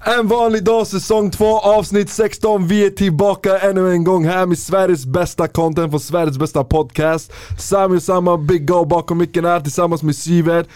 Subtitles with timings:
[0.00, 2.66] En vanlig dag, säsong 2, avsnitt 16.
[2.68, 7.32] Vi är tillbaka ännu en gång här med Sveriges bästa content på Sveriges bästa podcast.
[7.58, 10.66] Samuel Samma, Big Go bakom micken här tillsammans med Syver.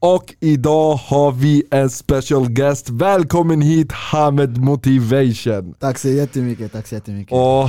[0.00, 2.90] Och idag har vi en special guest.
[2.90, 5.74] Välkommen hit Hamed Motivation.
[5.80, 7.32] Tack så jättemycket, tack så jättemycket.
[7.32, 7.68] Och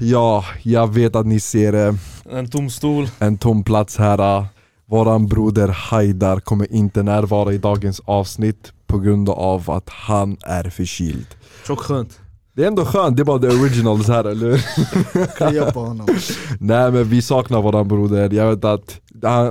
[0.00, 1.94] ja, jag vet att ni ser eh,
[2.32, 3.08] En tom stol.
[3.18, 4.44] en tom plats här.
[4.90, 10.70] Våran broder Haidar kommer inte närvara i dagens avsnitt på grund av att han är
[10.70, 11.26] förkyld.
[11.66, 12.18] Tjockt skönt.
[12.52, 15.26] Det är ändå skönt, det är bara the originals här eller hur?
[15.38, 16.06] Krya på honom.
[16.60, 19.00] Nej men vi saknar våran broder, jag vet att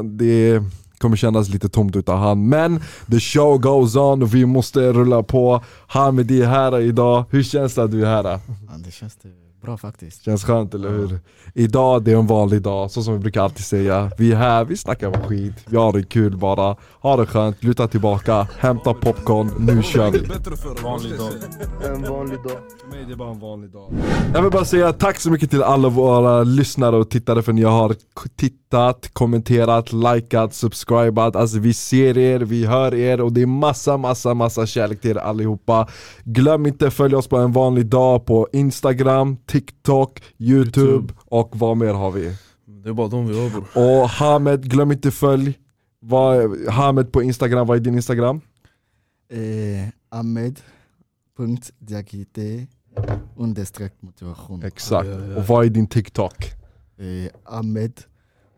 [0.04, 0.64] det
[0.98, 5.24] kommer kännas lite tomt utan han Men the show goes on och vi måste rulla
[5.24, 8.24] på Hamid är här idag, hur känns det att du är här?
[8.24, 8.40] Ja,
[8.78, 10.24] det känns det bra faktiskt.
[10.24, 11.20] Känns skönt eller hur?
[11.54, 14.12] Idag det är en vanlig dag, så som vi brukar alltid säga.
[14.18, 16.76] Vi är här, vi snackar om skit, vi har det kul bara.
[17.02, 20.20] Ha det skönt, luta tillbaka, hämta popcorn, nu kör vi.
[20.84, 21.32] Vanlig dag.
[21.86, 22.58] En vanlig dag.
[22.82, 23.94] För mig det är bara en vanlig dag.
[24.34, 27.64] Jag vill bara säga tack så mycket till alla våra lyssnare och tittare för ni
[27.64, 27.96] har
[28.36, 31.36] tittat, kommenterat, likat, subscribat.
[31.36, 35.12] Alltså vi ser er, vi hör er och det är massa massa massa kärlek till
[35.12, 35.88] er allihopa.
[36.24, 41.14] Glöm inte följa oss på en vanlig dag på Instagram, TikTok, Youtube, YouTube.
[41.26, 42.36] och vad mer har vi?
[42.66, 43.68] Det är bara de vi har bror.
[44.02, 45.60] Och Hamed, glöm inte följ
[46.00, 48.42] vad, Hamed på Instagram, vad är din Instagram?
[49.32, 49.40] Eh,
[51.40, 52.68] Ahmed.diakite
[53.38, 54.64] understreck motivation.
[54.64, 55.36] Exakt, Ja, ja, ja.
[55.38, 56.36] och vad är din TikTok?
[56.98, 57.06] Eh,
[57.44, 58.02] Ahmed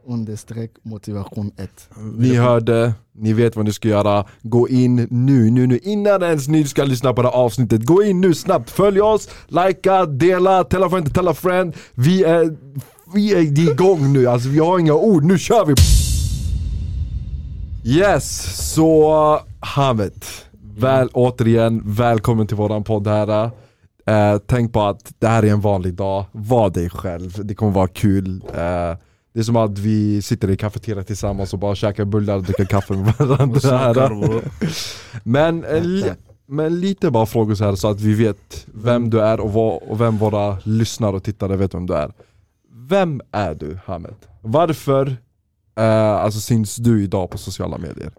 [0.06, 1.90] understreck motivation 1.
[2.18, 4.26] Ni hörde, ni vet vad ni ska göra.
[4.42, 7.84] Gå in nu, nu, nu innan ens ni ska lyssna på det här avsnittet.
[7.86, 11.76] Gå in nu snabbt, följ oss, likea, dela, tell a friend, tell a friend.
[11.94, 12.56] Vi är,
[13.14, 15.74] vi är igång nu, alltså vi har inga ord, nu kör vi!
[17.86, 20.46] Yes, så Hamet.
[20.78, 23.52] väl, återigen välkommen till våran podd här.
[24.06, 27.72] Eh, tänk på att det här är en vanlig dag, var dig själv, det kommer
[27.72, 28.44] vara kul.
[28.56, 28.98] Eh,
[29.34, 32.66] det är som att vi sitter i kafeterian tillsammans och bara käkar bullar och dricker
[32.66, 33.60] kaffe med varandra.
[35.24, 36.14] Men, eh, li-
[36.46, 39.84] men lite bara frågor så här så att vi vet vem du är och, vad,
[39.84, 42.12] och vem våra lyssnare och tittare vet vem du är
[42.74, 44.16] Vem är du Hamed?
[44.42, 45.18] Varför
[45.78, 48.12] eh, alltså, syns du idag på sociala medier?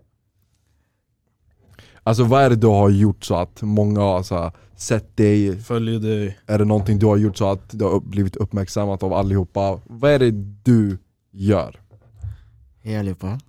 [2.05, 5.61] Alltså vad är det du har gjort så att många har så här, sett dig?
[5.61, 6.39] Följer dig.
[6.47, 9.81] Är det någonting du har gjort så att det har upp- blivit uppmärksammat av allihopa?
[9.87, 10.31] Vad är det
[10.65, 10.99] du
[11.31, 11.81] gör?
[12.81, 13.41] Hej allihopa,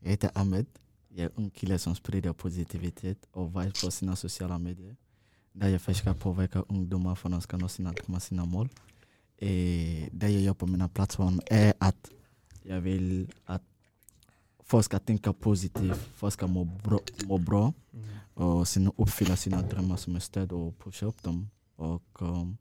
[0.00, 0.66] jag heter Ahmed.
[1.08, 4.96] Jag är en kille som sprider positivitet och vibe på sina sociala medier.
[5.52, 8.68] Där jag försöker påverka ungdomar för att de ska nå sina, sina mål.
[9.38, 9.48] Eh,
[10.12, 12.10] det jag gör på mina plattformar är att
[12.62, 13.62] jag vill att
[14.72, 17.72] folk ska tänka positivt, folk ska må bra, må bra
[18.34, 21.50] och sen uppfylla sina drömmar som är stöd och pusha upp dem.
[21.76, 22.56] Och, um,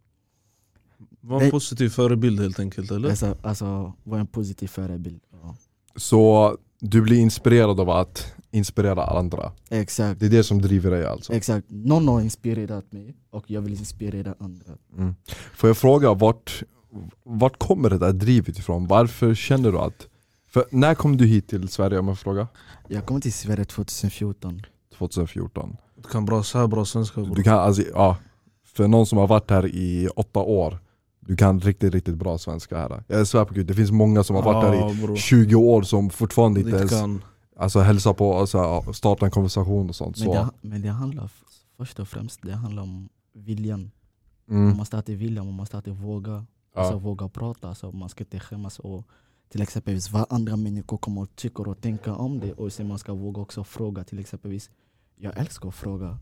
[1.22, 1.52] Var en Nej.
[1.52, 3.10] positiv förebild helt enkelt eller?
[3.10, 5.22] alltså, alltså vara en positiv förebild.
[5.32, 5.56] Ja.
[5.96, 9.52] Så du blir inspirerad av att inspirera andra?
[9.70, 10.20] Exakt.
[10.20, 11.34] Det är det som driver dig alltså?
[11.34, 14.74] Exakt, någon har inspirerat mig och jag vill inspirera andra.
[14.98, 15.16] Mm.
[15.54, 16.64] Får jag fråga, vart,
[17.24, 18.88] vart kommer det där drivet ifrån?
[18.88, 20.08] Varför känner du att...
[20.54, 22.48] För när kom du hit till Sverige om jag får fråga?
[22.88, 24.62] Jag kom till Sverige 2014.
[24.98, 27.36] 2014 Du kan bra, så här bra svenska bror.
[27.36, 28.18] Du kan alltså, ja
[28.64, 30.80] För någon som har varit här i åtta år
[31.20, 34.36] Du kan riktigt, riktigt bra svenska här Jag svär på gud, det finns många som
[34.36, 35.16] har varit här i Ja, bror.
[35.16, 37.24] 20 år som fortfarande inte ens kan.
[37.58, 41.30] alltså, hälsar på, alltså, starta en konversation och sånt Men, så, det, men det handlar
[41.78, 43.92] först och främst det handlar om viljan.
[44.50, 46.46] mm, Man måste alltid vilja, man måste alltid våga.
[46.76, 46.98] Alltså ja.
[46.98, 48.80] våga prata, alltså man ska inte skämmas.
[48.80, 49.08] Och
[49.52, 52.54] till exempelvis vad andra människor kommer och tycker och tänker om det.
[52.54, 54.04] Och sen man ska våga också fråga.
[54.04, 54.70] Till exempelvis,
[55.16, 56.18] jag älskar att fråga.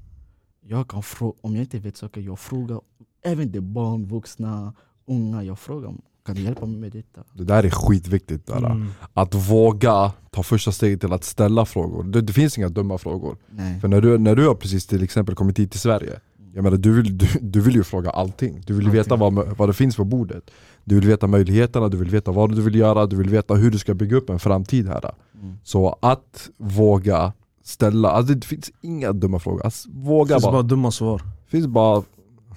[0.61, 2.81] Jag kan frå- om jag inte vet saker, jag frågar.
[3.23, 4.73] Även de barn, vuxna,
[5.05, 5.43] unga.
[5.43, 5.93] Jag frågar,
[6.25, 7.23] kan du hjälpa mig med detta?
[7.33, 8.57] Det där är skitviktigt där.
[8.57, 8.87] Mm.
[9.13, 13.37] Att våga ta första steget till att ställa frågor det, det finns inga dumma frågor
[13.49, 13.79] Nej.
[13.79, 16.19] För när du, när du har precis till exempel kommit hit till Sverige
[16.53, 19.57] Jag menar du vill, du, du vill ju fråga allting Du vill ju veta vad,
[19.57, 20.51] vad det finns på bordet
[20.89, 23.71] Du vill veta möjligheterna, du vill veta vad du vill göra Du vill veta hur
[23.71, 25.57] du ska bygga upp en framtid här Mm.
[25.63, 27.33] Så att våga
[27.63, 31.21] ställa, alltså det finns inga dumma frågor alltså, Det Våga finns bara, bara dumma svar.
[31.47, 32.03] finns bara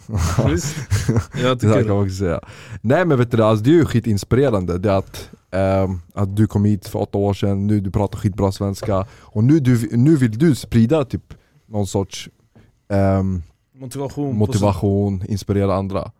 [0.49, 0.77] Visst?
[1.43, 2.41] Jag det tycker kan man också säga
[2.81, 6.47] Nej men vet du, det, alltså, det är ju skitinspirerande det att, ehm, att du
[6.47, 10.17] kom hit för åtta år sedan, nu du pratar skitbra svenska Och nu, du, nu
[10.17, 11.35] vill du sprida typ
[11.67, 12.29] någon sorts
[12.89, 13.43] ehm,
[13.75, 14.37] motivation.
[14.37, 16.11] motivation, inspirera andra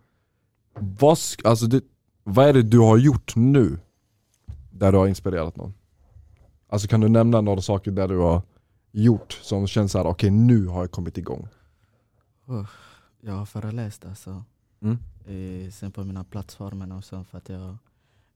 [0.81, 1.81] vad, alltså det,
[2.25, 3.79] vad är det du har gjort nu
[4.71, 5.75] där du har inspirerat någon?
[6.69, 8.43] Alltså kan du nämna några saker där du har
[8.91, 11.49] gjort som känns såhär, okej nu har jag kommit igång?
[13.21, 14.45] Jag har föreläst alltså.
[14.81, 14.99] Mm.
[15.27, 17.77] Eh, sen på mina plattformar också för att jag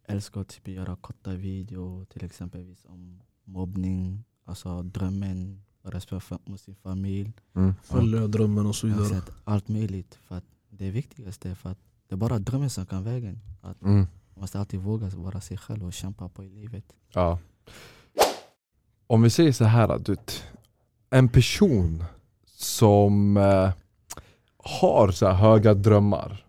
[0.05, 6.61] älskar att typ göra korta videor till exempel om mobbning, alltså drömmen, respekt för mot
[6.61, 7.33] sin familj.
[7.55, 7.75] Mm.
[7.83, 9.23] Följa drömmen och så vidare.
[9.45, 10.15] allt möjligt.
[10.15, 13.41] För att det viktigaste är för att det är bara drömmen som kan vägen.
[13.61, 13.97] Att Mm.
[13.99, 14.07] man
[14.41, 16.85] måste alltid våga vara sig själv och kämpa på i livet.
[17.13, 17.39] Ja.
[19.07, 20.17] Om vi säger så här att du,
[21.11, 22.05] en person
[22.47, 23.71] som eh,
[24.59, 26.47] har så här höga drömmar,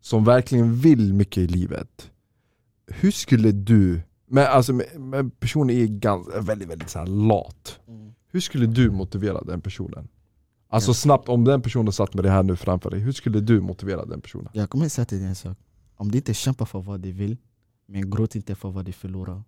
[0.00, 2.10] som verkligen vill mycket i livet.
[2.86, 7.80] Hur skulle du, men alltså men- personen är ganska, väldigt, väldigt så lat.
[8.30, 10.08] Hur skulle du motivera den personen?
[10.70, 10.94] Alltså Ja.
[10.94, 14.04] snabbt, om den personen satt med det här nu framför dig, hur skulle du motivera
[14.04, 14.48] den personen?
[14.54, 15.58] Jag kommer säga till dig en sak.
[15.96, 17.36] Om du inte kämpar för vad du vill,
[17.86, 19.42] men gråt inte för vad du förlorar.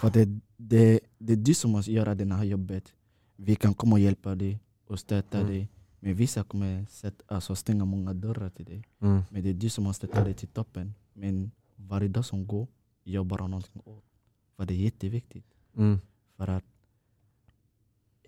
[0.00, 2.92] För det, det, det är du som måste göra det här jobbet.
[3.36, 5.50] Vi kan komma och hjälpa dig och stötta Mm.
[5.50, 5.68] dig.
[6.00, 8.84] Men vissa kommer sätta, alltså stänga många dörrar till dig.
[9.00, 9.22] Mm.
[9.30, 10.94] Men det är du som måste ta dig till toppen.
[11.12, 12.66] Men varje dag som går,
[13.04, 14.04] gör bara någonting åt.
[14.56, 15.46] För det är jätteviktigt.
[15.76, 15.98] Mm.
[16.36, 16.64] För att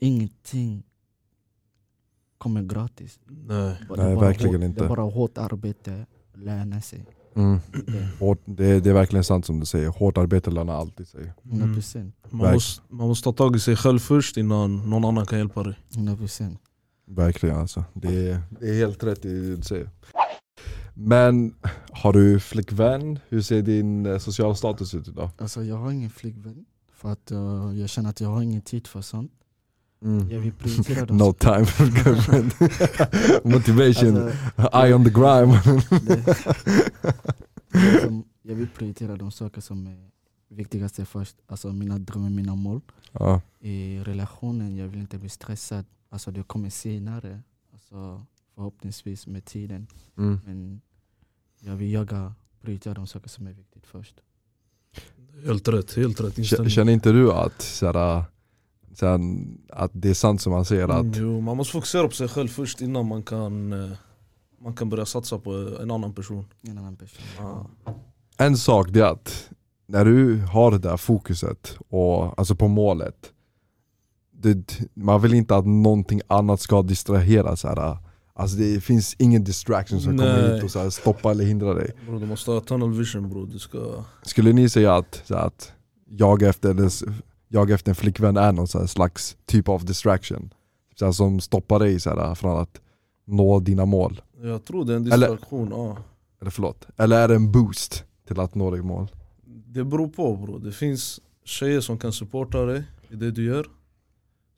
[0.00, 0.82] ingenting
[2.40, 3.18] kommer gratis.
[3.26, 3.76] Nej.
[3.96, 4.80] Nej, verkligen hårt, inte.
[4.80, 7.04] Det är bara hårt arbete, löna sig.
[7.34, 7.58] Mm.
[7.86, 11.32] Det, Hårt, det, det är verkligen sant som du säger, hårt arbete lönar alltid sig.
[11.44, 12.14] 100 procent.
[12.30, 15.62] Man, måste, man måste ta tag i sig själv först innan någon annan kan hjälpa
[15.62, 15.78] dig.
[15.94, 16.60] 100 procent.
[17.06, 17.84] Verkligen alltså.
[17.92, 19.90] Det är, det är helt rätt i det du säger.
[20.94, 21.54] Men
[21.90, 23.18] har du flickvän?
[23.28, 25.30] Hur ser din eh, sociala status ut idag?
[25.38, 26.64] Alltså jag har ingen flickvän.
[26.92, 29.32] För att eh, jag känner att jag har ingen tid för sånt.
[30.02, 30.30] Mm.
[30.30, 32.52] Jag vill prioritera de No time for girlfriend.
[33.54, 34.16] Motivation,
[34.56, 35.60] Alltså, eye on the grime.
[36.06, 36.36] det,
[38.42, 40.10] jag vill prioritera de saker som är
[40.48, 41.36] viktigaste först.
[41.46, 42.80] Alltså mina drömmar, mina mål.
[43.12, 43.40] ja.
[43.60, 45.84] I relationen, jag vill inte bli stressad.
[46.08, 47.42] Alltså det kommer senare.
[47.72, 49.86] Alltså, förhoppningsvis med tiden.
[50.18, 50.40] mm.
[50.44, 50.80] Men
[51.60, 54.20] jag vill jaga, prioritera de saker som är viktigt först.
[55.44, 56.70] Helt rätt, helt rätt inställning.
[56.70, 58.24] Känner inte du att, såhär,
[58.94, 59.20] såhär,
[59.68, 62.28] att det är sant som man säger att Mm, jo, man måste fokusera på sig
[62.28, 63.90] själv först innan man kan, eh,
[64.60, 65.52] man kan börja satsa på
[65.82, 66.44] en annan person.
[66.62, 67.24] En annan person.
[67.38, 67.66] Ja.
[68.36, 69.50] en sak det är att
[69.86, 73.32] när du har det där fokuset, och, alltså på målet
[74.42, 77.96] det, Man vill inte att någonting annat ska distrahera så här.
[78.34, 80.54] Alltså det finns ingen distraction som kommer Nej.
[80.54, 83.44] hit och så här, stoppa eller hindra dig Bro, du måste ha tunnel vision bro.
[83.44, 84.04] Du ska...
[84.22, 85.72] Skulle ni säga att, så här, att
[86.08, 86.90] jag, efter, eller,
[87.52, 90.54] jag efter en flickvän är någon så slags typ av distraction?
[90.98, 92.80] Så här, som stoppar dig så här, från att
[93.24, 94.20] nå dina mål?
[94.42, 95.68] Jag tror det är en Eller- distraktion.
[95.70, 95.96] Ja.
[96.40, 99.08] Eller förlåt, eller är det en boost till att nå ditt mål?
[99.66, 100.58] Det beror på bro.
[100.58, 103.66] Det finns tjejer som kan supporta dig i det du gör.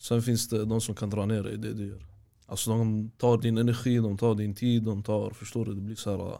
[0.00, 2.06] Sen finns det de som kan dra ner dig i det du gör.
[2.46, 5.74] Alltså de tar din energi, de tar din tid, de tar, förstår du?
[5.74, 6.38] Det blir så här.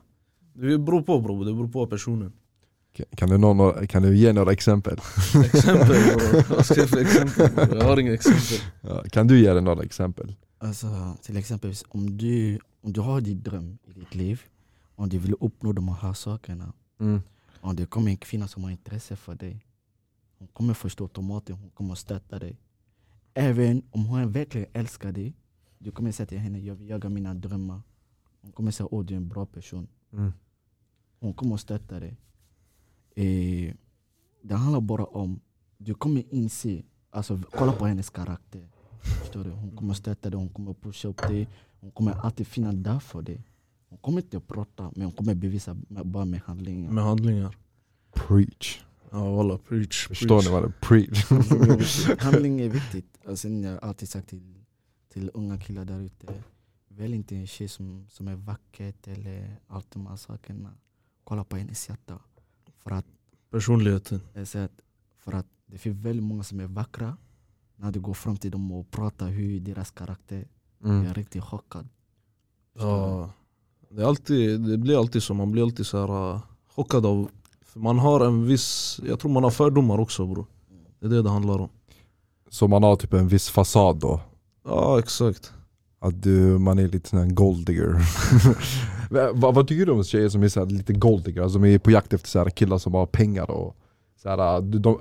[0.55, 2.33] Det beror på bro, det beror på personen.
[3.17, 4.99] Kan- du, nå några, kan du ge några exempel?
[5.45, 5.97] Exempel.
[6.49, 7.79] Vad ska jag för exempel?
[7.79, 8.59] Jag har inga exempel.
[8.81, 10.35] Ja, Kan du ge några exempel?
[10.59, 14.43] Alltså, till exempel om du, om du har din dröm i ditt liv,
[14.97, 17.21] om du vill uppnå de här sakerna, Mm.
[17.61, 19.65] om det kommer en kvinna som har intresse för dig,
[20.39, 22.59] hon kommer förstå automatiskt, hon kommer stötta dig.
[23.35, 25.35] Även om hon verkligen älskar dig,
[25.79, 27.81] du kommer säga till henne, jag vill jaga mina drömmar.
[28.43, 29.89] Hon kommer säga, åh du är en bra person.
[30.13, 30.33] Mm.
[31.21, 32.17] Hon kommer stötta dig.
[33.15, 33.75] Eh,
[34.43, 35.41] det handlar bara om,
[35.79, 38.69] du kommer inse, alltså kolla på hennes karaktär.
[39.03, 39.51] Förstår du?
[39.51, 41.49] Hon kommer stötta dig, hon kommer pusha upp dig.
[41.81, 43.43] Hon kommer alltid finnas där för dig.
[43.89, 46.93] Hon kommer inte prata, men hon kommer bevisa med, bara med handlingar.
[46.93, 47.57] Med handlingar.
[48.15, 48.85] Preach.
[49.11, 50.09] Ja walla, preach.
[50.09, 50.47] Förstår preach.
[50.47, 50.73] ni vad det är?
[50.81, 52.09] Preach.
[52.19, 53.19] Handling är viktigt.
[53.27, 54.55] Och sen jag har alltid sagt till,
[55.13, 56.43] till unga killar där ute,
[56.89, 60.75] välj inte en tjej som, som är vacker eller allt de här sakerna.
[61.25, 62.19] Kolla på hennes hjärta.
[62.83, 63.07] För att,
[63.51, 64.21] Personligheten.
[64.35, 64.81] jag säger att,
[65.19, 67.17] för att det finns väldigt många som är vackra.
[67.77, 70.49] När du går fram till dem och pratar hur deras karaktär,
[70.79, 71.07] jag Mm.
[71.07, 71.89] är riktigt chockad.
[72.79, 73.31] Ja,
[73.91, 76.41] det, är alltid, det blir alltid så, man blir alltid så här, uh,
[76.75, 77.29] chockad av
[77.63, 80.47] för Man har en viss, jag tror man har fördomar också bro
[81.01, 81.69] Det är det det handlar om
[82.51, 84.21] Så man har typ en viss fasad då?
[84.65, 85.53] Ja exakt
[85.99, 87.89] Att du, man är lite sån här golddigger
[89.13, 91.43] vad, vad tycker du om tjejer som är så lite golddigger?
[91.43, 93.77] Alltså, som är på jakt efter så killar som har pengar och
[94.23, 95.01] så här, de, de,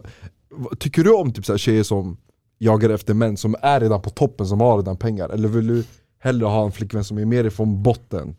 [0.79, 2.17] Tycker du om typ så här tjejer som
[2.57, 5.29] jagar efter män som är redan på toppen, som har redan pengar?
[5.29, 5.83] Eller vill du
[6.19, 8.35] hellre ha en flickvän som är mer ifrån botten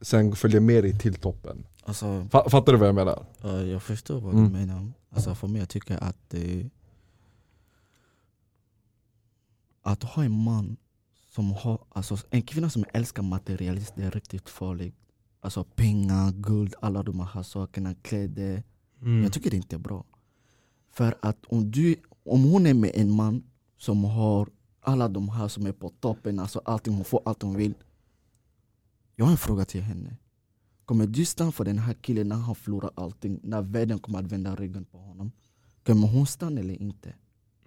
[0.00, 1.66] Sen följer med dig till toppen?
[1.84, 3.26] Alltså, Fa- Fattar du vad jag menar?
[3.42, 4.44] Ja, jag förstår vad Mm.
[4.52, 4.92] du menar.
[5.10, 6.66] Alltså för mig jag tycker att eh,
[9.82, 10.76] att ha en man
[11.34, 14.94] som har, alltså, en kvinna som älskar materialism, det är riktigt farligt.
[15.44, 18.62] Alltså pengar, guld, alla de här sakerna, kläder.
[19.02, 19.22] Mm.
[19.22, 20.04] Jag tycker det inte är bra.
[20.90, 23.42] För att om, du, om hon är med en man
[23.78, 24.48] som har
[24.80, 27.74] alla de här som är på toppen, alltså allting, hon får allt hon vill.
[29.16, 30.16] Jag har en fråga till henne.
[30.84, 33.40] Kommer du stanna för den här killen när han förlorar allting?
[33.42, 35.32] När världen kommer att vända ryggen på honom?
[35.86, 37.14] Kommer hon stanna eller inte?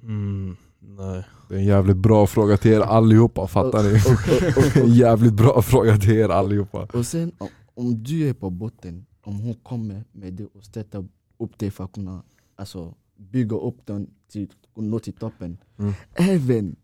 [0.03, 0.55] Mm.
[0.79, 1.24] Nej.
[1.50, 4.81] Det är en jävligt bra fråga till er allihopa, fattar ni?
[4.81, 6.88] En jävligt bra fråga till er allihopa.
[6.93, 7.31] och sen
[7.77, 11.07] om, du är på botten, om hon kommer med det och stöttar
[11.38, 12.24] upp dig för att kunna
[12.55, 15.57] alltså, bygga upp den till att nå till toppen.
[15.77, 15.93] Mm.
[16.13, 16.75] Även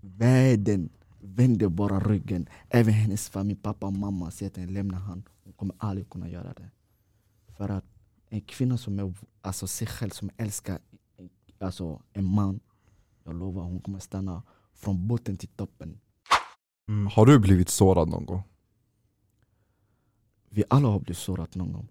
[0.00, 0.90] världen
[1.20, 2.48] vänder bara ryggen.
[2.68, 5.22] Även hennes familj, pappa och mamma säger att den lämnar han.
[5.44, 6.70] Hon kommer aldrig kunna göra det.
[7.56, 7.84] För att
[8.28, 10.78] en kvinna som är alltså, sig själv, som älskar
[11.58, 12.60] alltså, en man,
[13.24, 14.42] jag lovar hon kommer stanna
[14.74, 16.00] från botten till toppen.
[16.88, 17.06] Mm.
[17.06, 18.42] Har du blivit sårad någon gång?
[20.52, 21.88] Vi alla har blivit sårade någon gång.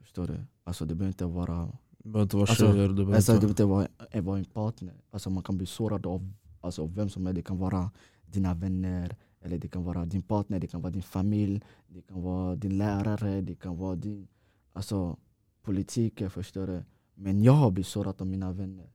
[0.00, 0.44] Förstår du?
[0.64, 3.46] Alltså det behöver inte vara, Det behöver inte vara Alltså, tjejer, det behöver alltså, inte
[3.46, 4.94] behöver inte vara, vara en partner.
[5.10, 7.36] Alltså man kan bli sårad av alltså, vem som helst.
[7.36, 7.90] Det kan vara
[8.26, 12.22] dina vänner, eller det kan vara din partner, det kan vara din familj, det kan
[12.22, 14.28] vara din lärare, det kan vara din
[14.72, 15.16] alltså,
[15.62, 16.28] politiker.
[16.28, 16.84] Förstår du?
[17.14, 18.90] Men jag har blivit sårad av mina vänner.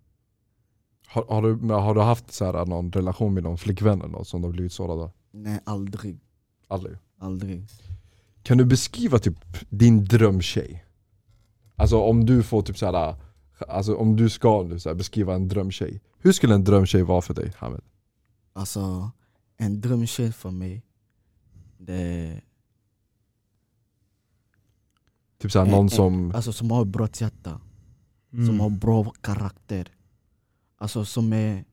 [1.07, 4.27] Har, har, du, har du haft så här, någon relation med någon flickvän eller något
[4.27, 5.12] som du har blivit sårad av?
[5.31, 6.19] Nej, aldrig.
[6.67, 6.97] Aldrig.
[7.17, 7.67] Aldrig.
[8.46, 9.36] Kan du beskriva typ
[9.70, 10.86] din drömtjej?
[11.75, 13.16] Alltså om du får typ så här,
[13.68, 16.02] alltså om du ska nu så här, beskriva en drömtjej.
[16.20, 17.82] Hur skulle en drömtjej vara för dig Hamed?
[18.54, 19.12] Alltså,
[19.58, 20.84] en drömtjej för mig,
[21.78, 22.44] det är
[25.38, 27.62] Typ så här, en- någon en- som, Alltså som har ett bra hjärta.
[28.34, 28.48] Mm.
[28.48, 29.92] som har bra karaktär.
[30.78, 31.66] Alltså som är,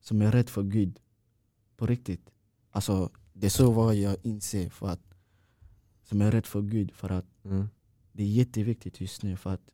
[0.00, 0.98] som är rädd för Gud.
[1.76, 2.30] På riktigt.
[2.70, 4.70] Alltså det är så vad jag inser.
[4.70, 5.11] För att,
[6.02, 6.92] som är rädd för Gud.
[6.92, 7.68] För att mm.
[8.12, 9.36] det är jätteviktigt just nu.
[9.36, 9.70] För att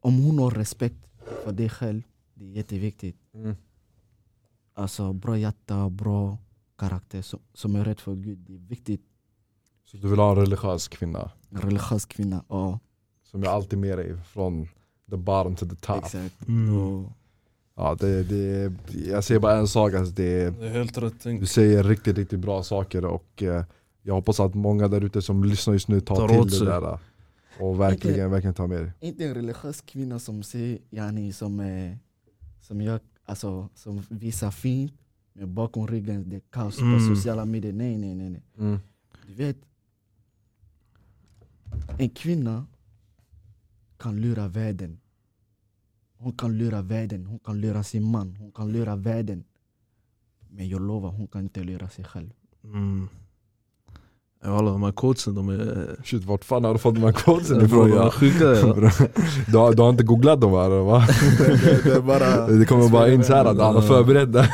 [0.00, 1.06] om hon har respekt
[1.44, 2.02] för dig själv,
[2.34, 3.16] det är jätteviktigt.
[3.34, 3.56] Mm.
[4.74, 6.38] Alltså bra hjärta, bra
[6.76, 8.38] karaktär som, som är rädd för Gud.
[8.38, 9.02] Det är viktigt.
[9.84, 12.44] Så du vill ha en religiös kvinna En religiös kvinna.
[12.48, 12.78] Ja,
[13.22, 14.68] som är alltid med dig från
[15.10, 16.04] the bottom to the top.
[16.04, 16.48] exakt.
[16.48, 16.76] Mm.
[16.78, 17.12] Och,
[17.76, 18.72] Ja, det, det,
[19.08, 22.38] jag säger bara en sak, alltså det, Det är helt rätt du säger riktigt riktigt
[22.40, 23.64] bra saker och eh,
[24.06, 26.98] jag hoppas att många där ute som lyssnar just nu tar, Tar till det där
[27.60, 28.92] och verkligen, verkligen tar med det.
[29.06, 31.98] inte en religiös kvinna som säger yani, som, är,
[32.60, 34.92] som, jag, alltså, som visar fint
[35.32, 36.94] men bakom ryggen det är kaos Mm.
[37.08, 37.72] på sociala medier.
[37.72, 38.30] Nej, nej, nej.
[38.30, 38.42] nej.
[38.58, 38.78] Mm.
[39.26, 39.56] Du vet,
[41.98, 42.66] en kvinna
[43.98, 45.00] kan lura världen.
[46.16, 49.44] Hon kan lura världen, hon kan lura sin man, hon kan lura världen.
[50.48, 52.30] Men jag lovar, hon kan inte lura sig själv.
[52.64, 53.08] Mm.
[54.46, 55.86] Ja, alla de här quotesen, de är...
[56.04, 57.92] Shit, vart fan har du fått de här quotesen de ifrån?
[57.92, 58.10] är Ja?
[58.10, 58.90] sjuka ja.
[59.46, 61.06] du, har, du har inte googlat dem här va?
[61.84, 63.56] det, är bara, Det kommer bara in såhär att
[64.32, 64.48] det.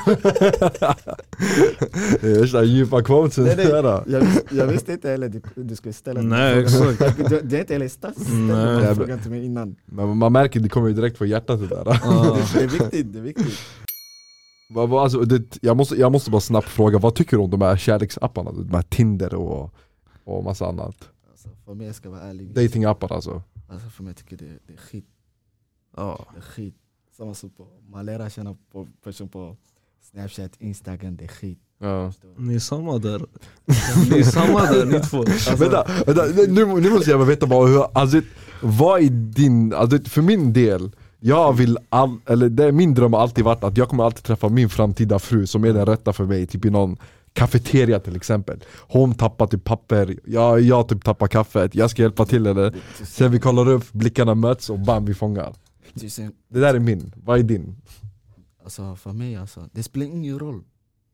[2.20, 3.44] Det är värsta djupa quotesen.
[3.44, 3.66] Nej, nej.
[3.66, 4.02] såhär.
[4.06, 6.98] jag, jag visste inte heller du, du skulle ställa Nej, exakt.
[7.30, 8.56] Det, det är inte heller stats Nej.
[8.56, 9.76] den frågan till mig innan.
[9.84, 12.00] Men man märker det kommer ju direkt från hjärtat det där.
[12.04, 12.38] Ja.
[12.54, 13.58] Det, det är viktigt, det är viktigt.
[14.76, 17.76] Alltså, det, jag, måste, jag måste bara snabbt fråga, vad tycker du om de här
[17.76, 18.52] kärleksapparna?
[18.52, 19.74] De här Tinder och,
[20.24, 21.08] och massa annat.
[21.30, 22.54] Alltså, för mig, jag ska vara ärlig.
[22.54, 23.42] Datingappar alltså.
[23.68, 25.06] Alltså, för mig tycker jag det, det är skit.
[25.96, 26.26] Ja.
[26.34, 26.74] Det är skit.
[27.16, 29.56] Samma sak på, man lär känna på person på
[30.02, 31.58] Snapchat, Instagram, det är skit.
[31.78, 32.12] Ja.
[32.36, 33.26] Ni är samma där.
[34.10, 35.18] Ni är samma där ni två.
[35.18, 38.20] Alltså, vänta, vänta nu, nu måste jag bara veta bara hur, alltså,
[38.62, 43.12] vad är din, alltså, för min del jag vill all, eller det är min dröm
[43.12, 46.12] har alltid varit att jag kommer alltid träffa min framtida fru som är den rätta
[46.12, 46.96] för mig, typ i någon
[47.32, 52.26] kafeteria till exempel Hon tappar typ papper, jag, jag typ tappar kaffet, jag ska hjälpa
[52.26, 52.74] till eller
[53.04, 55.54] Sen vi kollar upp, blickarna möts och bam vi fångar
[56.48, 57.76] Det där är min, vad är din?
[58.64, 60.64] alltså, för mig, alltså, det spelar ingen roll.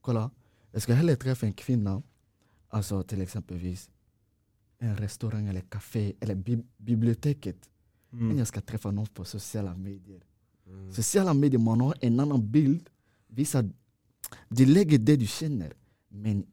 [0.01, 0.31] Kolla,
[0.73, 2.03] jag ska hellre träffa en kvinna,
[2.69, 3.91] alltså till exempelvis
[4.79, 7.57] en restaurang eller café eller bi biblioteket
[8.21, 8.39] Mm.
[8.39, 10.21] jag ska träffa någon på sociala medier.
[10.93, 12.89] Sociala medier, man har en annan bild.
[13.27, 13.65] Vissa,
[14.49, 15.73] du lägger det du känner.
[16.09, 16.45] Men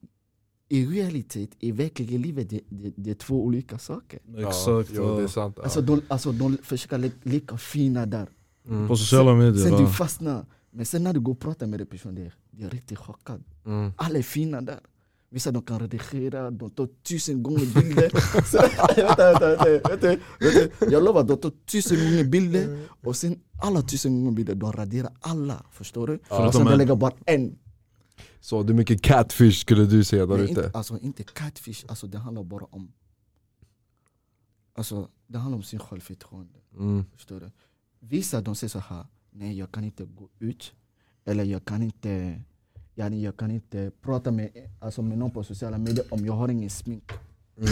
[0.69, 4.19] i realitet, i verkliga livet, det, det, det är två olika saker.
[4.37, 4.89] Exakt.
[4.93, 5.27] jo, det är ja.
[5.27, 8.29] sant Alltså, de, alltså, de försöker leka, leka fina där.
[8.67, 8.87] mm.
[8.87, 9.63] På sociala medier.
[9.63, 9.87] Sen du ja.
[9.89, 10.45] fastnar.
[10.71, 13.43] Men sen när du går och pratar med den personen, det är riktigt chockad.
[13.65, 13.91] Mm.
[13.97, 14.79] Alla är fina där.
[15.33, 18.09] Vissa de kan redigera, de tar tusen gånger bilder.
[18.51, 20.07] Så, vänta, vänta, vänta, vänta,
[20.39, 20.85] vänta.
[20.91, 25.11] Jag lovar, de tar tusen gånger bilder och sen alla tusen gånger bilder, de raderar
[25.21, 25.65] alla.
[25.71, 26.19] Förstår du?
[26.29, 26.47] Ja.
[26.47, 27.59] och sen är- lägger bara en.
[28.39, 30.49] Så det är mycket catfish skulle du säga där ute?
[30.49, 32.91] inte, alltså inte catfish, alltså det handlar bara om
[34.75, 36.59] Alltså det handlar om sin självförtroende.
[36.77, 37.05] Mm.
[37.15, 37.51] Förstår du?
[37.99, 40.73] Vissa de säger så här, nej jag kan inte gå ut
[41.25, 42.41] eller jag kan inte,
[42.95, 46.47] yani, jag kan inte prata med, alltså, med någon på sociala medier om jag har
[46.49, 47.11] ingen smink.
[47.57, 47.69] Mm.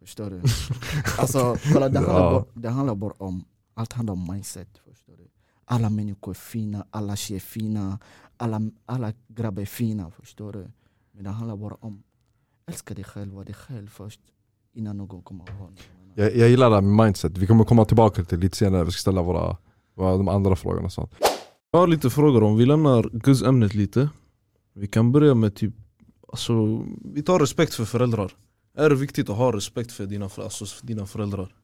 [0.00, 0.42] Förstår du?
[1.18, 2.30] Alltså kolla det handlar, Ja.
[2.30, 4.68] bara, det handlar bara om, allt handlar om mindset.
[4.88, 5.28] Förstår du?
[5.64, 7.98] Alla människor är fina, alla tjejer är fina,
[8.36, 10.10] alla, alla grabbar är fina.
[10.10, 10.70] Förstår du?
[11.12, 12.02] Men det handlar bara om,
[12.66, 14.20] älska dig själv, var dig själv först
[14.72, 15.76] innan någon kommer annan.
[16.14, 18.90] Jag, jag gillar det här med mindset, vi kommer komma tillbaka till lite senare, vi
[18.90, 19.56] ska ställa våra,
[19.94, 21.14] våra de andra frågorna och sånt.
[21.72, 24.08] Jag har lite frågor om vi lämnar guzämnet lite.
[24.74, 25.74] Vi kan börja med typ,
[26.28, 26.84] alltså,
[27.14, 28.32] vi tar respekt för föräldrar.
[28.76, 31.54] Är det viktigt att ha respekt för dina, alltså, för dina föräldrar?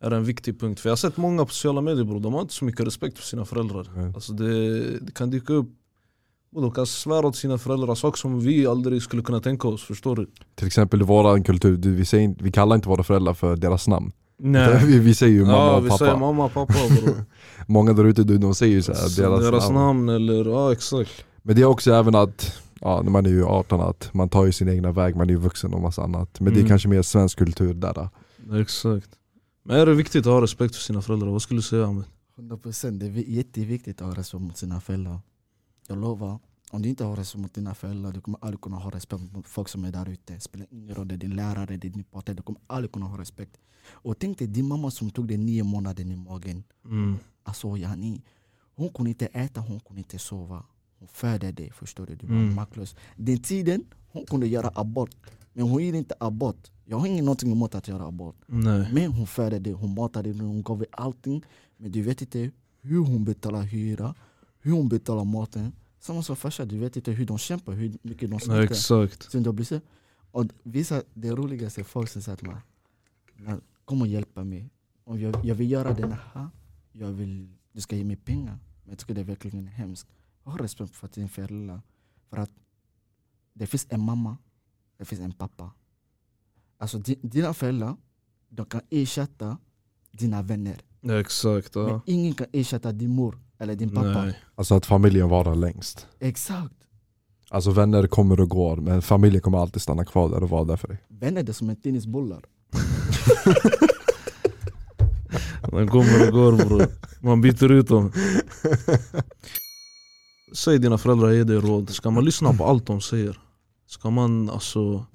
[0.00, 0.80] Är det en viktig punkt?
[0.80, 3.18] För jag har sett många på sociala medier bror, de har inte så mycket respekt
[3.18, 3.88] för sina föräldrar.
[3.96, 4.14] Mm.
[4.14, 5.68] Alltså det, det kan dyka upp,
[6.54, 9.82] och de kan svära åt sina föräldrar saker som vi aldrig skulle kunna tänka oss,
[9.82, 10.26] förstår du?
[10.54, 14.12] Till exempel i vår kultur, vi, säger, vi kallar inte våra föräldrar för deras namn.
[14.38, 14.84] Nej.
[14.86, 15.98] Vi, vi säger ju mamma ja, och vi pappa.
[15.98, 17.24] säger mamma och pappa bror.
[17.66, 20.06] Många där ute du, de säger ju så här, Så deras, deras namn.
[20.06, 21.10] namn eller, ja exakt.
[21.42, 24.44] Men det är också även att, ja, när man är ju 18, att man tar
[24.46, 26.40] ju sin egna väg, man är ju vuxen och massa annat.
[26.40, 26.68] Men det är Mm.
[26.68, 27.94] kanske mer svensk kultur där.
[27.94, 28.08] då.
[28.56, 29.08] Exakt.
[29.64, 31.28] Men är det viktigt att ha respekt för sina föräldrar?
[31.28, 32.04] Vad skulle du säga Ahmed?
[32.38, 35.18] 100% det är vi- jätteviktigt att ha respekt mot sina föräldrar.
[35.88, 36.38] Jag lovar,
[36.70, 39.48] om du inte har respekt mot dina föräldrar du kommer aldrig kunna ha respekt mot
[39.48, 40.34] folk som är där ute.
[40.34, 42.92] Det spelar ingen roll, det är din lärare, det är din partner, du kommer aldrig
[42.92, 43.56] kunna ha respekt.
[43.90, 46.64] Och tänk dig din mamma som tog dig nio månader i magen.
[46.84, 47.16] Mm.
[47.42, 48.22] Alltså yani,
[48.74, 50.64] hon kunde inte äta, hon kunde inte sova.
[50.98, 52.14] Hon födde dig, förstår du?
[52.16, 52.54] Du var Mm.
[52.54, 52.96] maktlös.
[53.16, 55.16] Den tiden, hon kunde göra abort.
[55.52, 56.70] Men hon gjorde inte abort.
[56.84, 58.36] Jag har inget någonting emot att göra abort.
[58.46, 58.88] Nej.
[58.92, 61.42] Men hon födde dig, hon matade dig, hon gav dig allting.
[61.76, 64.14] Men du vet inte hur hon betalar hyra,
[64.60, 65.72] hur hon betalar maten.
[66.08, 68.60] Samma som farsa, du vet inte hur de kämpar, hur mycket de sliter.
[68.60, 69.30] exakt.
[69.32, 69.80] Sen de blir så,
[70.30, 72.60] och vissa, det roligaste är folk som säger till mig,
[73.36, 74.70] "Men kom och hjälpa mig.
[75.04, 76.48] Om jag, jag vill göra den här,
[76.92, 78.58] jag vill, du ska ge mig pengar.
[78.82, 80.08] Men jag tycker det är verkligen hemskt.
[80.44, 81.82] Jag har respekt för din föräldrar.
[82.30, 82.50] För att
[83.54, 84.36] det finns en mamma,
[84.96, 85.70] det finns en pappa.
[86.78, 87.96] Alltså di- dina föräldrar,
[88.48, 89.58] de kan ersätta
[90.10, 90.76] dina vänner.
[91.02, 91.74] Exakt.
[91.74, 92.00] Men Ja.
[92.06, 94.24] ingen kan ersätta din mor eller din pappa.
[94.24, 94.38] Nej.
[94.54, 96.06] Alltså att familjen varar längst.
[96.20, 96.74] Exakt.
[97.50, 100.76] Alltså vänner kommer och går, men familjen kommer alltid stanna kvar där och vara där
[100.76, 100.98] för dig.
[101.08, 102.44] Vänner det är som en tennisbollar.
[105.70, 106.86] Den kommer och går bror.
[107.20, 108.12] Man byter ut dem.
[110.54, 111.90] Säg dina föräldrar ger dig råd.
[111.90, 113.38] Ska man lyssna på allt de säger?
[113.86, 115.06] Ska man, alltså,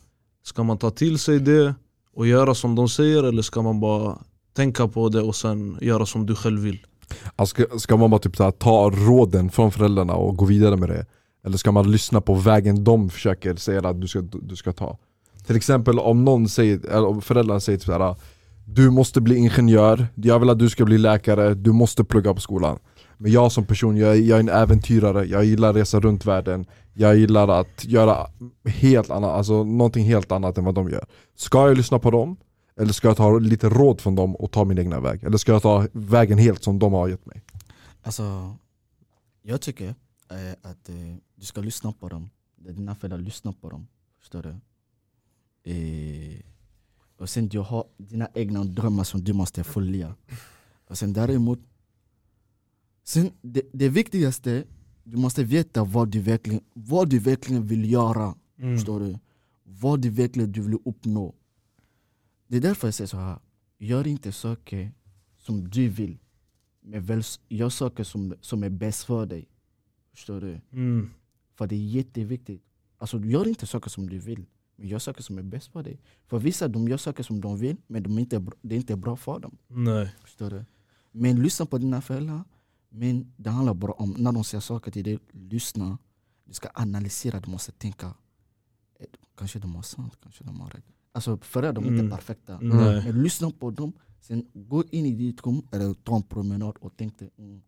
[0.44, 1.76] ska man ta till sig det
[2.14, 4.18] och göra som de säger eller ska man bara
[4.54, 6.86] tänka på det och sen göra som du själv vill?
[7.36, 10.78] Alltså, ska, ska man bara typ så här, ta råden från föräldrarna och gå vidare
[10.78, 11.06] med det?
[11.46, 14.98] Eller ska man lyssna på vägen de försöker säga att du ska, du ska ta?
[15.48, 18.16] Till exempel om någon säger, eller om föräldrarna säger typ så här,
[18.66, 22.42] Du måste bli ingenjör, jag vill att du ska bli läkare, du måste plugga på
[22.42, 22.80] skolan
[23.18, 26.26] Men jag som person, jag, är- jag är en äventyrare, jag gillar att resa runt
[26.26, 28.18] världen Jag gillar att göra
[28.66, 31.06] helt annat, alltså någonting helt annat än vad de gör
[31.38, 32.36] Ska jag lyssna på dem?
[32.76, 35.24] Eller ska jag ta lite råd från dem och ta min egna väg?
[35.24, 37.42] Eller ska jag ta vägen helt som de har gett mig?
[38.02, 38.56] Alltså,
[39.42, 39.88] jag tycker
[40.30, 42.30] eh, att eh, du ska lyssna på dem.
[42.56, 43.88] Det är dina föräldrar, lyssna på dem.
[44.20, 44.56] Förstår du?
[45.72, 46.40] Eh,
[47.18, 50.16] och sen du har dina egna drömmar som du måste följa.
[50.88, 51.60] Och sen däremot,
[53.04, 54.64] sen det, det viktigaste,
[55.04, 58.36] du måste veta vad du verkligen, vad du verkligen vill göra.
[58.58, 59.20] Förstår du?
[59.64, 61.36] Vad du verkligen du vill uppnå.
[62.54, 63.40] Det är därför jag säger så här.
[63.78, 64.92] Gör inte saker
[65.38, 66.18] som du vill.
[66.82, 69.48] Men väl, gör saker som, som är bäst för dig.
[70.12, 70.62] Förstår du?
[70.72, 71.10] Mm.
[71.56, 72.64] För det är jätteviktigt.
[72.98, 74.46] Alltså gör inte saker som du vill.
[74.76, 76.00] Men gör saker som är bäst för dig.
[76.28, 78.96] För vissa de gör saker som de vill men de är inte, det är inte
[78.96, 79.58] bra för dem.
[79.68, 80.16] Nej.
[80.22, 80.66] Förstår du?
[81.12, 82.44] Men lyssna på dina föräldrar.
[82.90, 85.98] Men det handlar bara om, när de säger saker till dig, lyssna.
[86.46, 88.14] Du ska analysera, du måste tänka.
[89.38, 90.93] Kanske de har sant, kanske de har rätt.
[91.16, 92.06] Alltså föräldrar de är Mm.
[92.06, 92.60] inte perfekta.
[92.62, 93.04] Nej.
[93.06, 96.92] Men lyssna på dem, sen gå in i ditt rum eller ta en promenad och
[96.98, 97.62] tänk dig, mm,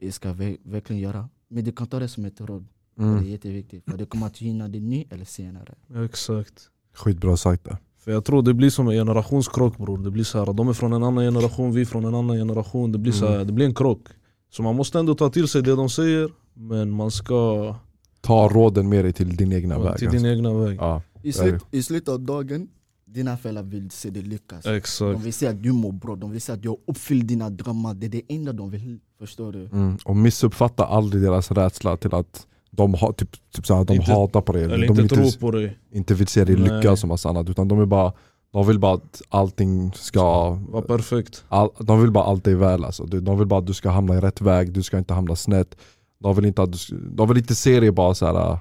[0.00, 1.28] jag ska ver- verkligen göra.
[1.48, 2.64] Men du kan ta det som ett råd.
[2.96, 3.24] Det är Mm.
[3.26, 3.84] jätteviktigt.
[3.90, 5.74] För det kommer att gynna dig nu eller senare.
[6.04, 6.70] Exakt.
[6.92, 7.78] Skitbra sagt det.
[7.98, 9.98] För jag tror det blir som en generationskrock bror.
[9.98, 12.36] Det blir så här, de är från en annan generation, vi är från en annan
[12.36, 12.92] generation.
[12.92, 14.08] Det blir, så här, det blir en krock.
[14.50, 17.74] Så man måste ändå ta till sig det de säger, men man ska
[18.20, 19.96] Ta råden med dig till din egna väg.
[19.98, 20.22] till alltså.
[20.22, 20.76] din egna väg.
[20.80, 21.02] Ja.
[21.24, 22.68] I, är slut, I slutet av dagen,
[23.06, 24.64] dina föräldrar vill se dig lyckas.
[24.64, 25.20] De Exakt.
[25.20, 27.94] vill se att du mår bra, de vill se att du har uppfyllt dina drömmar.
[27.94, 28.98] Det är det enda de vill.
[29.18, 29.66] Förstår du?
[29.66, 29.96] Mm.
[30.04, 34.40] Och missuppfatta aldrig deras rädsla till att de, har, typ, typ såhär, de Inte- hatar
[34.40, 35.78] på dig, Eller de inte vill tro inte, på dig.
[35.92, 38.12] inte vill se dig lyckas och massa annat utan de vill bara
[38.52, 40.50] de vill bara att allting ska...
[40.50, 41.44] Var perfekt.
[41.48, 43.04] All, de vill bara allt dig väl alltså.
[43.04, 45.36] De de vill bara att du ska hamna i rätt väg, du ska inte hamna
[45.36, 45.76] snett.
[46.18, 48.58] De vill inte, att du, de vill inte se dig bara så här,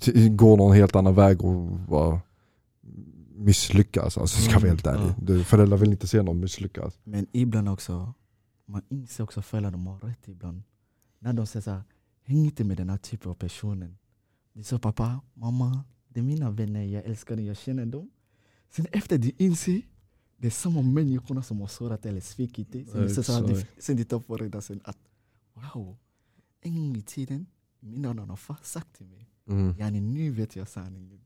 [0.14, 2.20] äh, gå någon helt annan väg och bara
[3.34, 4.18] misslyckas.
[4.18, 5.14] Alltså, ska jag vara helt Mm, ärlig.
[5.22, 6.98] Du, föräldrar vill inte se någon misslyckas.
[7.04, 8.14] Men ibland också,
[8.66, 10.62] man inser också föräldrar de har rätt ibland.
[11.18, 11.82] När de säger såhär,
[12.22, 13.98] häng inte med den här typen av personen.
[14.52, 18.10] Det är så pappa, mamma, det är mina vänner, jag älskar dem, jag känner dem.
[18.70, 19.82] Sen efter de inser,
[20.36, 22.86] det är samma människorna som har sårat eller svikit dig.
[23.78, 24.98] Sen, de tar på sen att
[25.54, 25.96] wow,
[26.60, 27.46] en gång i tiden,
[27.80, 29.74] mina vänner har fa- sagt till mig, Mm.
[29.78, 31.20] yani nu vet jag sanningen.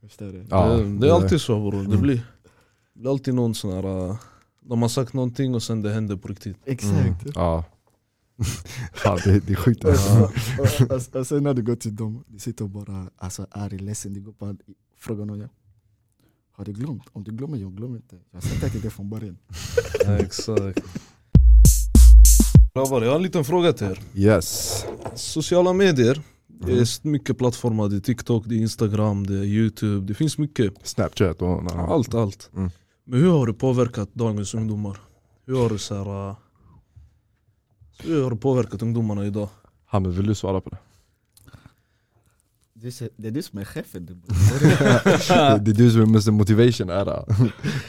[0.00, 0.46] Förstår du?
[0.50, 1.80] Ja, det, det är alltid så bror.
[1.82, 2.00] Det Mm.
[2.02, 2.16] blir,
[2.94, 4.10] det blir alltid någon sån här...
[4.10, 4.16] äh,
[4.60, 6.56] De har sagt någonting och sen det händer på riktigt.
[6.66, 6.72] Mm.
[6.74, 7.26] Exakt.
[7.34, 7.64] Ja.
[8.92, 9.84] Fan, det, det är sjukt.
[9.84, 10.30] Och, alltså.
[10.84, 13.70] och, och, och sen när du går till dem, de sitter och bara alltså, är
[13.70, 14.14] ledsen.
[14.14, 14.56] De går och
[14.96, 15.48] frågar någon.
[16.52, 17.02] Har du glömt?
[17.12, 18.18] Om du glömmer, jag glömmer inte.
[18.30, 19.38] Jag sa till dig från början.
[20.06, 20.80] Exakt.
[22.78, 24.00] Grabbar, jag har en liten fråga till er.
[24.14, 24.84] Yes.
[25.14, 26.78] Sociala medier, det Mm.
[26.78, 27.88] är mycket plattformar.
[27.88, 30.06] Det är TikTok, det är Instagram, det är Youtube.
[30.06, 30.74] Det finns mycket.
[30.82, 31.48] Snapchat och...
[31.70, 31.86] ja.
[31.94, 32.50] Allt, allt.
[32.56, 32.70] Mm.
[33.04, 34.96] Men hur har det påverkat dagens ungdomar?
[35.46, 36.36] Hur har det så här, äh,
[37.98, 39.48] hur har det påverkat ungdomarna idag?
[39.86, 40.78] Hamid, vill du svara på det?
[42.74, 44.06] Det är, det du som är chefen.
[44.06, 44.14] du.
[44.14, 44.24] det,
[45.64, 47.24] det är du som är Mr Motivation ära.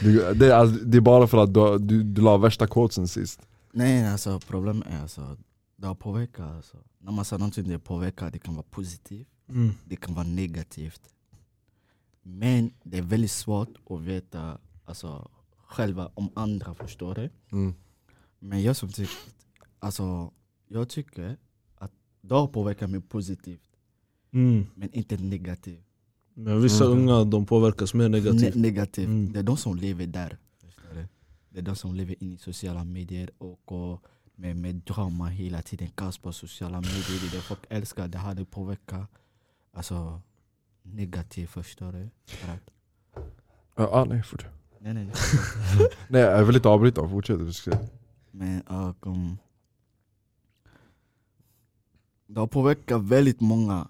[0.34, 3.40] Det, är, alltså, det är bara för att du, du, du la värsta quotesen sist.
[3.72, 5.36] Nej, alltså problemet är alltså,
[5.76, 6.50] det har påverkat.
[6.56, 6.76] Alltså.
[6.98, 9.70] När man säger någonting det påverkar, det kan vara positivt, Mm.
[9.84, 11.02] det kan vara negativt.
[12.22, 17.30] Men det är väldigt svårt att veta alltså, själva om andra förstår det.
[17.52, 17.74] Mm.
[18.38, 19.14] Men jag som tycker,
[19.78, 20.32] alltså,
[20.68, 21.36] jag tycker
[21.74, 23.68] att det har påverkat mig positivt,
[24.32, 24.66] Mm.
[24.74, 25.84] men inte negativt.
[26.34, 26.98] Men vissa Mm.
[26.98, 28.54] unga de påverkas mer negativt.
[28.54, 29.06] Ne negativt.
[29.06, 29.32] Mm.
[29.32, 30.38] Det är de som lever där.
[31.50, 34.02] Det är de som lever in i sociala medier och, och
[34.34, 37.20] med, med drama hela tiden, kaos på sociala medier.
[37.20, 39.10] Det är det folk älskar, det hade påverkat
[39.72, 40.20] alltså,
[40.82, 42.10] negativt förstår du.
[42.26, 42.70] För att-
[43.76, 44.46] Ja, ah, nej, fort.
[44.78, 45.14] Nej, nej, nej.
[46.08, 47.38] nej, jag vill inte avbryta, fortsätt.
[47.38, 47.78] Du ska...
[48.30, 49.38] Men och, um,
[52.26, 53.88] det har påverkat väldigt många.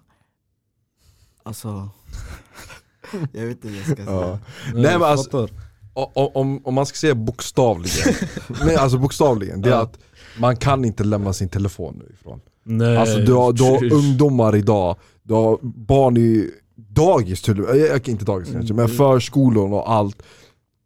[1.43, 1.89] Alltså,
[3.33, 4.05] jag vet inte hur jag ska säga.
[4.11, 4.39] Ja.
[4.73, 5.47] Nej, men alltså-
[5.93, 6.01] fattar.
[6.01, 8.13] O- o- Om, om man ska säga bokstavligen,
[8.65, 9.97] nej alltså bokstavligen, det är att
[10.39, 12.39] man kan inte lämna sin telefon nu ifrån.
[12.63, 18.07] Nej, Alltså du har, du har ungdomar idag, du har barn i dagis till med,
[18.07, 18.97] inte dagis kanske, men Mm.
[18.97, 20.23] förskolor och allt.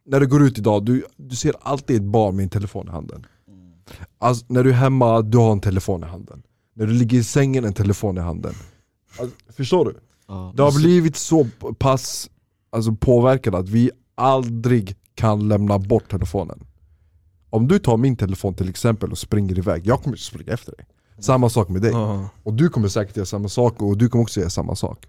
[0.08, 2.92] När du går ut idag, du, du ser alltid ett barn med en telefon i
[2.92, 3.26] handen.
[3.48, 3.72] Mm.
[4.20, 6.42] Alltså, när du är hemma, du har en telefon i handen.
[6.76, 8.54] När du ligger i sängen, en telefon i handen.
[9.20, 9.96] Alltså, förstår du?
[10.28, 10.54] Ja.
[10.56, 11.48] Det har blivit så
[11.80, 12.30] pass
[12.70, 16.60] alltså, påverkade att vi aldrig kan lämna bort telefonen.
[17.50, 20.86] Om du tar min telefon till exempel och springer iväg, jag kommer springa efter dig.
[21.20, 21.92] Samma sak med dig.
[21.92, 22.30] Ja.
[22.44, 25.08] Och du kommer säkert göra samma sak och du kommer också göra samma sak.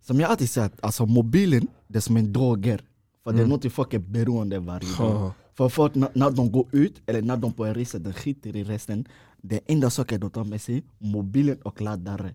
[0.00, 2.80] Som jag alltid sagt, alltså mobilen det är som en droger.
[3.24, 3.48] För det är Mm.
[3.48, 5.10] något folk är beroende av varje dag.
[5.14, 5.32] Ja.
[5.54, 8.56] För folk när, när de går ut eller när de på en resa, de skiter
[8.56, 9.04] i resten.
[9.42, 12.34] Det enda saker de tar med sig, mobilen och laddare.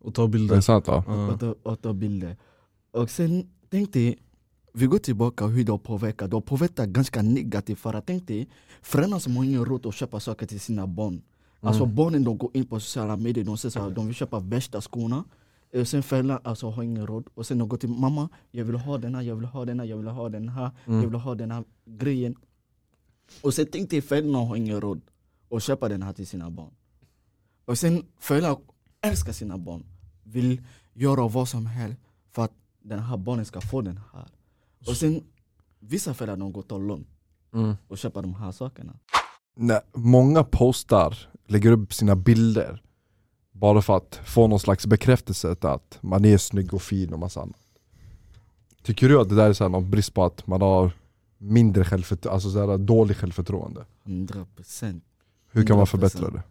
[0.00, 0.60] Och ta Det är bilder.
[0.60, 1.04] sant ja.
[1.32, 2.36] Och, ta, och ta bilder.
[2.92, 4.14] Och sen tänkte jag,
[4.72, 6.30] vi går tillbaka hur det har påverkat.
[6.30, 7.78] Det har påverkat ganska negativt.
[7.78, 8.46] För jag tänkte,
[8.82, 11.22] föräldrar som har ingen råd att köpa saker till sina barn.
[11.60, 14.80] Alltså barnen de går in på sociala medier, de säger att de vill köpa värsta
[14.80, 15.24] skorna.
[15.74, 17.28] Och sen föräldrar alltså, har ingen råd.
[17.34, 19.80] Och sen de går till mamma, jag vill ha den här, jag vill ha den
[19.80, 22.34] här, jag vill ha den här, jag vill ha den här grejen.
[23.42, 25.00] Och sen tänkte jag föräldrarna har ingen råd
[25.50, 26.70] att köpa den här till sina barn.
[27.64, 28.56] Och sen föräldrar
[29.00, 29.84] älskar sina barn,
[30.22, 32.00] vill göra vad som helst
[32.30, 32.52] för att
[32.82, 34.28] den här barnen ska få den här.
[34.86, 35.24] Och sen
[35.80, 37.06] vissa föräldrar de går och tar lån
[37.52, 37.74] Mm.
[37.88, 38.98] och köper de här sakerna.
[39.56, 42.82] Nej, många postar, lägger upp sina bilder
[43.52, 47.18] bara för att få någon slags bekräftelse till att man är snygg och fin och
[47.18, 47.60] massa annat.
[48.82, 50.92] Tycker du att det där är så här någon brist på att man har
[51.38, 53.86] mindre självförtroende, alltså så här dålig självförtroende?
[54.04, 55.04] 100 procent.
[55.50, 55.90] Hur kan man 100%.
[55.90, 56.42] förbättra det?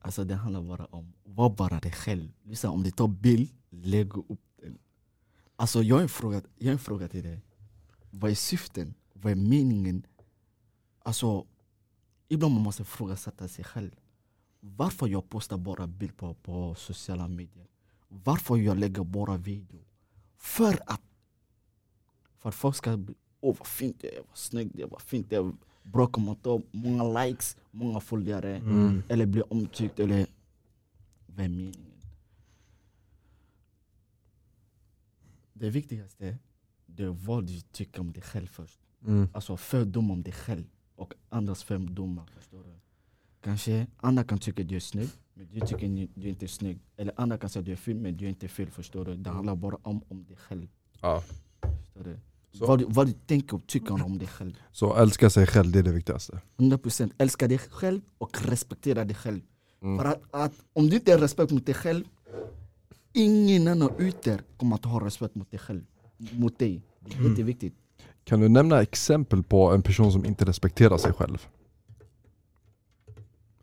[0.00, 2.28] Alltså det handlar bara om, var bara dig själv.
[2.44, 4.78] Lyssna, om du tar bild, lägg upp den.
[5.56, 7.40] Alltså jag har en fråga, jag har en fråga till dig.
[8.18, 8.94] Vad är syften?
[9.12, 10.06] Vad är meningen?
[10.98, 11.46] Alltså,
[12.28, 13.90] ibland man måste ifrågasätta sig själv.
[14.60, 17.66] Varför jag postar bara bild på, på sociala medier?
[18.08, 19.80] Varför jag lägger bara video?
[20.36, 21.00] För att
[22.38, 25.02] för att folk ska bli, åh vad fint det är, vad snyggt det är, vad
[25.02, 25.52] fint det är.
[25.82, 29.02] Bra kommentarer, många likes, många följare Mm.
[29.08, 30.26] eller bli omtyckt eller
[31.26, 31.92] vad är meningen?
[35.52, 36.38] det viktigaste
[36.96, 38.80] det är vad du tycker om dig själv först.
[39.06, 39.28] Mm.
[39.32, 40.64] Alltså fördom om dig själv
[40.96, 42.26] och andras fördomar.
[42.38, 42.70] Förstår du?
[43.40, 46.78] Kanske andra kan tycka att du är snygg, men du tycker du inte är snygg.
[46.96, 48.70] Eller andra kan säga att du är ful, men du är inte ful.
[48.70, 49.14] Förstår du?
[49.16, 50.68] Det handlar bara om, om dig själv.
[51.00, 51.22] Ja.
[51.82, 52.18] Förstår du?
[52.52, 54.54] Så- Vad, du, vad du tänker och tycker om dig själv.
[54.72, 56.40] Så älska sig själv, det är det viktigaste.
[56.56, 59.40] 100% älska dig själv och respektera dig själv.
[59.82, 59.98] Mm.
[59.98, 62.04] För att, att om du inte har respekt mot dig själv,
[63.12, 65.84] ingen annan ute kommer att ha respekt mot dig själv.
[66.32, 66.82] Mot dig.
[67.00, 67.30] Det är Mm.
[67.30, 67.74] jätteviktigt.
[68.24, 71.46] Kan du nämna exempel på en person som inte respekterar sig själv?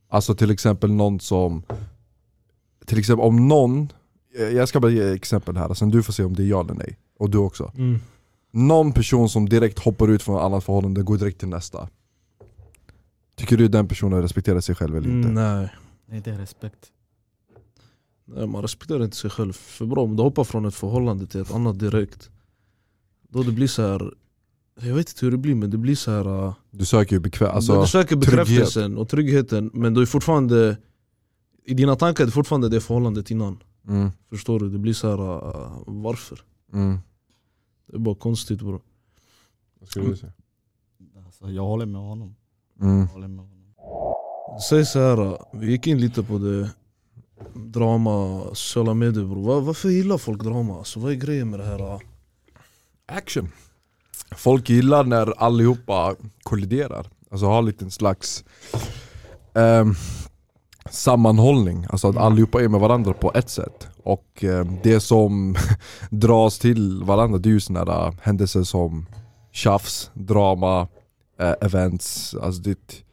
[0.07, 1.63] Alltså till exempel någon som
[2.85, 3.91] Till exempel om någon
[4.37, 6.61] eh, Jag ska bara ge exempel här, sen du får se om det är ja
[6.61, 6.97] eller nej.
[7.19, 7.71] Och du också.
[7.77, 7.99] Mm.
[8.51, 11.89] Någon person som direkt hoppar ut från ett annat förhållande och går direkt till nästa.
[13.35, 15.29] Tycker du den personen respekterar sig själv eller inte?
[15.29, 15.69] Mm, nej.
[16.05, 16.91] Nej, det är respekt.
[18.25, 20.03] nej, man respekterar inte sig själv för bra.
[20.03, 22.29] Om du hoppar från ett förhållande till ett annat direkt,
[23.33, 24.13] då det blir så här.
[24.81, 26.45] Jag vet inte hur det blir men det blir så här.
[26.47, 30.77] äh, Du söker ju bekväm, alltså, du söker bekräftelsen och tryggheten men du är fortfarande
[31.65, 34.69] I dina tankar är det fortfarande det förhållandet innan mm, Förstår du?
[34.69, 35.17] Det blir så här.
[35.65, 36.39] äh, varför?
[36.73, 36.97] mm.
[37.87, 38.81] Det är bara konstigt bro
[39.79, 40.33] Vad skulle du säga?
[41.25, 42.35] Alltså, jag håller med honom.
[42.81, 42.99] Mm.
[42.99, 44.59] Jag håller med honom.
[44.69, 46.69] Säg så här, äh, vi gick in lite på det
[47.55, 50.77] Drama, sociala medier bro Var, Varför gillar folk drama?
[50.77, 51.99] Alltså, vad är grejen med det här?
[53.13, 53.49] Action.
[54.35, 58.43] Folk gillar när allihopa kolliderar, alltså har lite en slags
[59.55, 59.93] ehm,
[60.89, 63.87] sammanhållning, alltså att allihopa är med varandra på ett sätt.
[64.03, 65.55] Och ehm, det som
[66.09, 69.05] dras till varandra det är ju sådana där äh, händelser som
[69.51, 70.87] tjafs, drama,
[71.39, 72.35] eh, events.
[72.41, 73.03] Alltså det,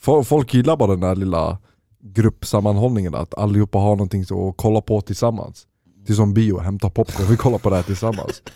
[0.00, 1.58] fo- folk gillar bara den där lilla
[2.02, 5.66] gruppsammanhållningen, att allihopa har någonting att kolla på tillsammans.
[6.06, 8.42] Det är som bio, hämta popcorn, vi kollar på det här tillsammans.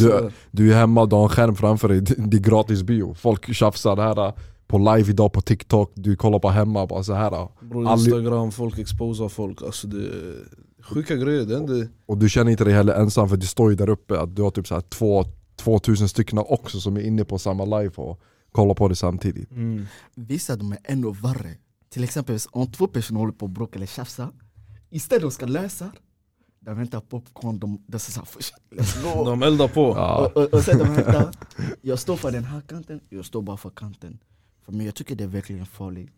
[0.00, 3.14] Du, du är hemma, du har en skärm framför dig, det är gratis bio.
[3.14, 4.32] Folk tjafsar det här
[4.66, 8.78] på live idag på TikTok, du kollar på hemma bara så här Bro, Instagram, folk
[8.78, 10.34] exposar folk, alltså det är
[10.82, 11.44] sjuka grejer.
[11.44, 11.88] Det händer.
[12.06, 14.42] Och du känner inte dig heller ensam för det står ju där uppe att du
[14.42, 15.24] har typ så här två,
[15.56, 18.20] 2000 stycken också som är inne på samma live och
[18.52, 19.50] kollar på det samtidigt.
[19.50, 19.86] Mm.
[20.14, 21.54] Vissa de är ännu värre.
[21.90, 24.30] Till exempel om två personer håller på att bråka eller tjafsa,
[24.90, 25.90] istället de ska lösa,
[26.68, 28.26] de väntar popcorn, de, de såhär
[29.14, 29.24] go.
[29.30, 29.80] De eldar på.
[29.96, 30.26] Ja.
[30.26, 31.30] Och, och, och sen de hämtar,
[31.82, 34.18] jag står för den här kanten, jag står bara för kanten.
[34.64, 36.10] För mig, jag tycker det är verkligen farligt.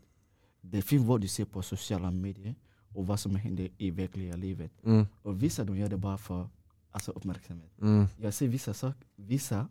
[0.60, 2.54] Det finns vad du ser på sociala medier
[2.94, 4.72] och vad som händer i verkliga livet.
[4.84, 6.48] Mm, Och vissa de gör det bara för
[6.90, 7.70] alltså, uppmärksamhet.
[7.82, 9.68] mm, Jag ser vissa saker, vissa,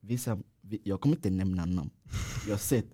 [0.00, 1.90] vissa, vi- jag kommer inte nämna namn.
[2.46, 2.86] Jag har sett,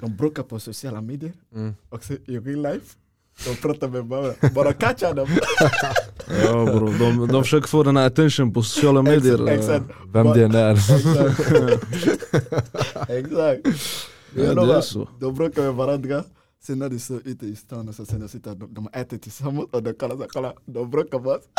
[0.00, 1.74] de bråkar på sociala medier mm.
[1.88, 2.96] och i real life,
[3.44, 5.28] de pratar med varandra, bara catcha dem.
[6.44, 9.48] Ja bro, de, de försöker få den här attention på sociala medier.
[9.48, 9.84] Exakt.
[10.12, 10.72] Vem det än är.
[10.72, 11.52] Exakt.
[13.10, 13.60] Exakt.
[14.34, 15.08] Ja, Jag det är lovar, så.
[15.20, 16.24] De bråkar med varandra,
[16.66, 19.18] sen när de står ute i stan och så sen de sitter de, de äter
[19.18, 21.42] tillsammans och de kallar sig, kolla, de bråkar på oss.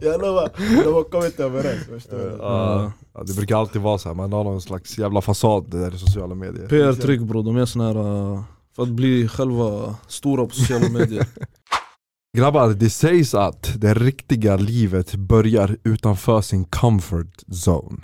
[0.00, 0.50] Jag lovar,
[0.84, 2.36] de har kommit överens förstår du.
[2.38, 4.14] Ja, ja, det brukar alltid vara så här.
[4.16, 6.68] man har någon slags jävla fasad där i sociala medier.
[6.68, 8.42] PR-trick bro, de är såna här uh,
[8.76, 11.26] för att bli själva stora på sociala medier.
[12.36, 18.02] Grabbar, det sägs att det riktiga livet börjar utanför sin comfort zone.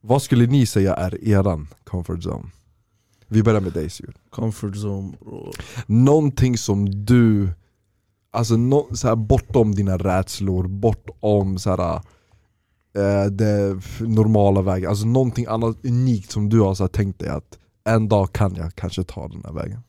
[0.00, 2.50] Vad skulle ni säga är eran comfort zone?
[3.28, 4.14] Vi börjar med dig Sir.
[4.30, 5.52] Comfort zone bro.
[5.86, 7.48] Någonting som du,
[8.30, 11.94] alltså no, så här, bortom dina rädslor, bortom så här,
[12.96, 17.28] eh, det normala vägen, alltså någonting annat unikt som du har så här, tänkt dig
[17.28, 19.80] att en dag kan jag kanske ta den här vägen.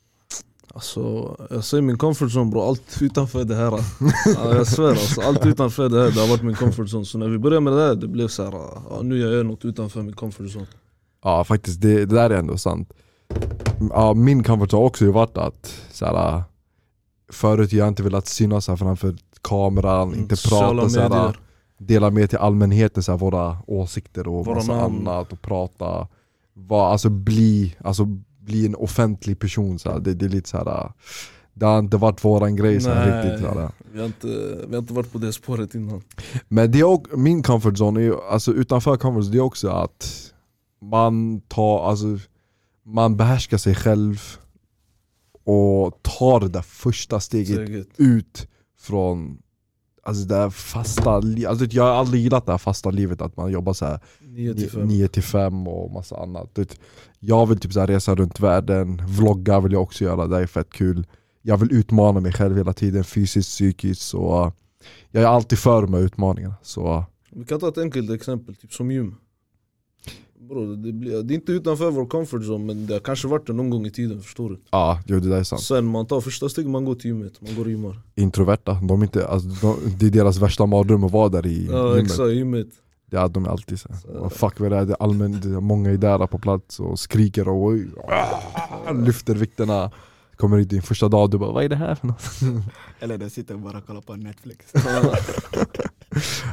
[0.74, 3.72] Alltså, jag säger min comfort zone bro, allt utanför det här.
[4.36, 7.06] ja, jag svär alltså, allt utanför det här det har varit min comfort zone.
[7.06, 8.52] Så när vi började med det här, det blev så här,
[8.90, 10.68] ja, nu gör jag något utanför min comfort zone.
[11.24, 12.94] Ja faktiskt, det, det där är ändå sant.
[13.90, 16.44] Ja, min comfort har också varit att så här,
[17.32, 21.38] Förut jag inte velat synas här framför kameran, inte Sociala prata så här,
[21.78, 25.08] dela med till allmänheten så här, våra åsikter och Våra massa namn.
[25.08, 26.08] annat och prata
[26.58, 28.06] var, alltså, bli, alltså
[28.40, 30.00] bli en offentlig person så.
[30.00, 30.92] Det, det är lite så här.
[31.54, 33.72] Det har inte varit våran grej så här, riktigt så här.
[33.92, 34.28] Vi har, inte,
[34.68, 36.02] vi har inte varit på det spåret innan.
[36.48, 39.70] Men det är också, min comfort zone, är, alltså utanför comfort zone, det är också
[39.70, 40.32] att
[40.82, 42.20] man tar, alltså
[42.86, 44.22] man behärskar sig själv
[45.44, 48.48] och tar det där första steget ut
[48.80, 49.38] från
[50.08, 53.52] Alltså det här fasta alltså jag har aldrig gillat det här fasta livet att man
[53.52, 54.88] jobbar så här 9 till 5.
[54.88, 56.80] 9 till 5 och massa annat Det-
[57.20, 60.70] Jag vill typ så resa runt världen, vlogga vill jag också göra, det är fett
[60.70, 61.06] kul
[61.42, 64.54] Jag vill utmana mig själv hela tiden, fysiskt, psykiskt och
[65.12, 66.56] jag är alltid för de här utmaningarna.
[66.62, 69.16] Så Vi kan ta ett enkelt exempel, typ som gym.
[70.50, 73.48] Bro, det, blir, det är inte utanför vår comfort zone men det har kanske varit
[73.48, 74.60] det någon gång i tiden, förstår du?
[74.72, 75.62] ja, jo, det där är sant.
[75.62, 78.00] Sen man tar första steget, man går till gymmet, man går och gymmar.
[78.16, 81.68] Introverta, de är inte, alltså, de, det är deras värsta mardröm att vara där i
[81.72, 82.12] Ja gymmet.
[82.12, 82.68] exakt, gymmet.
[83.10, 83.90] Ja, de är alltid så.
[84.02, 86.40] Så- Och fuck vad det är, det är allmänt, det är många är där på
[86.40, 89.92] plats och skriker och oj, ah, lyfter vikterna.
[90.36, 92.24] Kommer ut din första dag du bara vad är det här för något?
[93.00, 94.74] Eller de sitter och bara kollar på Netflix.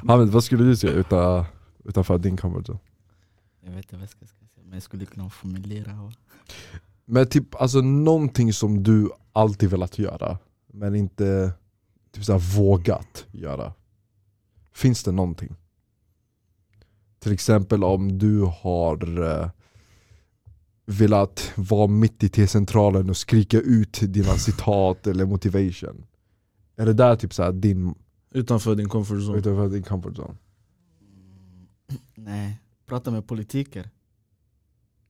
[0.08, 1.44] Hamid, vad skulle du säga utan,
[1.84, 2.78] utanför din comfort zone?
[3.64, 5.92] Jag vet inte vad jag ska säga, men jag skulle kunna formulera.
[5.94, 6.12] va?
[7.04, 11.52] Men typ alltså någonting som du alltid velat göra men inte
[12.12, 13.72] typ såhär, vågat göra.
[14.72, 15.56] Finns det någonting?
[17.18, 19.50] Till exempel om du har eh,
[20.86, 26.06] velat vara mitt i T-centralen och skrika ut dina citat eller motivation.
[26.76, 27.94] Är det där typ såhär din,
[28.30, 29.38] Utanför din comfort zone.
[29.38, 30.34] utanför din comfort zone?
[31.00, 31.66] Mm,
[32.14, 33.90] nej, prata med politiker.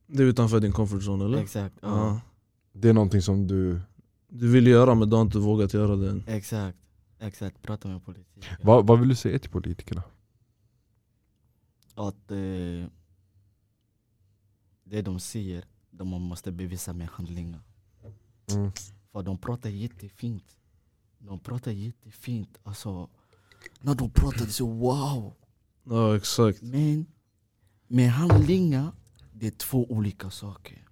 [0.07, 1.37] Det är utanför din comfort zone eller?
[1.37, 1.75] Exakt.
[1.81, 1.87] Ja.
[1.87, 2.21] Ja.
[2.73, 3.81] Det är någonting som du,
[4.27, 6.23] Du vill göra men du har inte vågat göra det än.
[6.27, 6.77] Exakt.
[7.19, 8.57] Exakt, prata med politiker.
[8.61, 10.03] vad, vad vill du säga till politikerna?
[11.93, 12.87] Att eh,
[14.83, 17.61] det de säger, de måste bevisa med handlingar.
[18.51, 18.71] Mm.
[19.11, 20.57] För de pratar jättefint.
[21.17, 22.57] De pratar jättefint.
[22.63, 23.09] Alltså,
[23.81, 25.33] när de pratar, så wow.
[25.83, 26.61] Ja exakt.
[26.61, 27.05] Men
[27.87, 28.91] med handlingar,
[29.33, 30.87] det är två olika saker.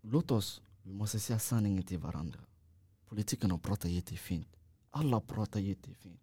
[0.00, 2.40] Låt oss, vi måste säga sanningen till varandra.
[3.06, 4.56] Politikerna pratar jättefint.
[4.90, 6.20] Alla pratar jättefint.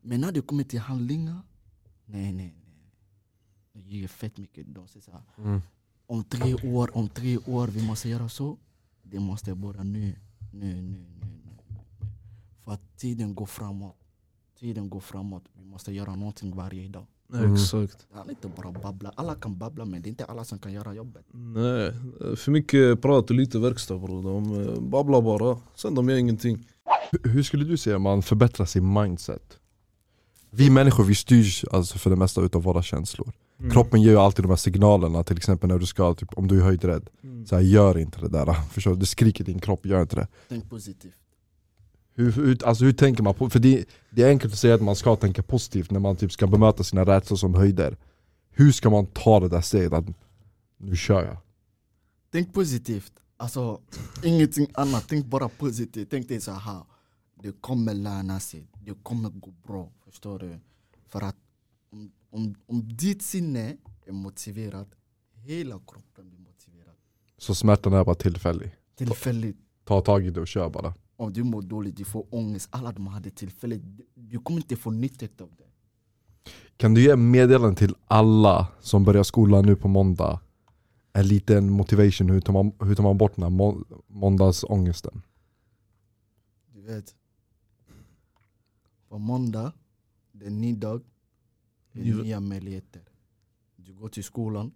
[0.00, 1.42] Men när det kommer till handlingar,
[2.04, 2.92] nej nej nej.
[3.72, 4.74] Det ger fett mycket.
[4.74, 5.60] De säger så här, Mm.
[6.06, 8.58] om tre år, om tre år, vi måste göra så.
[9.02, 10.18] Det måste börja nu,
[10.52, 11.40] nu, nu, nu.
[11.44, 11.58] nu.
[12.64, 13.96] För att tiden går framåt.
[14.58, 15.44] Tiden går framåt.
[15.52, 17.06] Vi måste göra någonting varje dag.
[17.34, 17.54] Mm.
[17.54, 18.06] Exakt.
[18.12, 19.12] Det är inte bara babbla.
[19.16, 21.24] Alla kan babbla men det är inte alla som kan göra jobbet.
[21.32, 21.92] Nej,
[22.36, 24.22] för mycket prat och lite verkstad bror.
[24.22, 26.66] De eh, babblar bara, sen de gör ingenting.
[27.10, 29.58] Hur- Hur skulle du säga man förbättrar sin mindset?
[30.50, 33.32] Vi människor vi styrs alltså för det mesta utav våra känslor.
[33.60, 33.70] Mm.
[33.70, 36.58] Kroppen ger ju alltid de här signalerna, till exempel när du ska, typ, om du
[36.58, 37.08] är höjdrädd.
[37.22, 37.46] Mm.
[37.46, 38.52] Så här, gör inte det där.
[38.72, 38.96] Förstår du?
[38.96, 40.28] Det skriker din kropp, gör inte det.
[40.48, 41.14] Tänk positivt.
[42.18, 43.34] Hur, hur, alltså, hur tänker man?
[43.34, 46.16] på För det, det är enkelt att säga att man ska tänka positivt när man
[46.16, 47.96] typ ska bemöta sina rädslor som höjder.
[48.50, 50.04] Hur ska man ta det där steget att
[50.76, 51.36] nu kör jag?
[52.32, 53.12] Tänk positivt.
[53.36, 53.80] Alltså
[54.24, 55.04] ingenting annat.
[55.08, 56.08] Tänk bara positivt.
[56.10, 56.82] Tänk dig så här.
[57.42, 58.68] Det kommer löna sig.
[58.84, 59.92] Det kommer gå bra.
[60.04, 60.58] Förstår du?
[61.06, 61.36] För att
[61.92, 63.76] om, om, om ditt sinne
[64.06, 64.88] är motiverat,
[65.34, 66.94] hela kroppen blir motiverad.
[67.38, 68.70] Så smärtan är bara tillfällig.
[68.96, 69.56] Tillfälligt.
[69.84, 70.94] Ta tag i det och kör bara.
[71.18, 72.68] Om du mår dåligt, du får ångest.
[72.72, 73.82] Alla de hade tillfälligt.
[74.14, 75.64] Du- kommer inte få nytta av det.
[76.76, 80.40] Kan du ge meddelande till alla som börjar skolan nu på måndag?
[81.12, 85.22] En liten motivation, hur tar man, hur tar man bort den här må, måndagsångesten?
[86.74, 87.14] Du vet.
[89.08, 89.72] På måndag,
[90.32, 91.02] det är ny dag.
[91.92, 93.02] Det är nya möjligheter.
[93.76, 94.72] Du går till skolan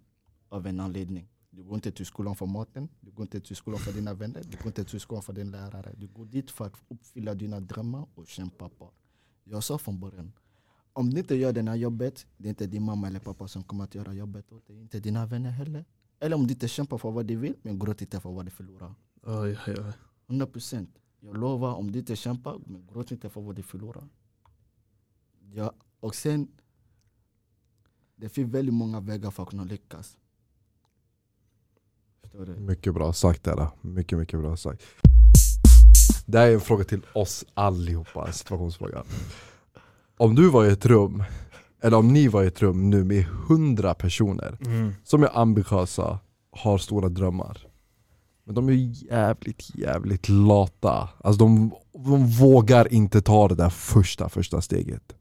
[0.48, 1.28] av en anledning.
[1.55, 4.43] Du går inte till skolan för maten, du går inte till skolan för dina vänner,
[4.51, 5.95] du går inte till skolan för din lärare.
[5.97, 8.91] Du går dit för att uppfylla dina drömmar och kämpa på.
[9.45, 10.33] Jag sa från början,
[10.93, 13.62] om du inte gör det här jobbet, det är inte din mamma eller pappa som
[13.62, 14.81] kommer att göra jobbet åt dig.
[14.81, 15.85] Inte dina vänner heller.
[16.19, 18.51] Eller om du inte kämpar för vad du vill, men gråt inte för vad du
[18.51, 18.95] förlorar.
[19.23, 19.93] Aj, aj, aj.
[20.27, 20.99] 100 procent.
[21.21, 24.09] Jag lovar, om du inte kämpar, men gråt inte för vad du förlorar.
[25.55, 26.49] Ja, och sen,
[28.17, 30.17] det finns väldigt många vägar för att kunna lyckas.
[32.33, 32.61] Förstår du?
[32.61, 33.68] Mycket bra sagt där.
[33.81, 34.83] Mycket, mycket bra sagt.
[36.27, 39.03] Det här är en fråga till oss allihopa, en situationsfråga.
[40.16, 41.25] Om du var i ett rum,
[41.83, 44.92] eller om ni var i ett rum nu med hundra personer Mm.
[45.05, 46.18] som är ambitiösa,
[46.51, 47.66] har stora drömmar.
[48.45, 48.72] Men de är
[49.12, 51.09] jävligt, jävligt lata.
[51.24, 55.14] Alltså de, de vågar inte ta det där första, första steget.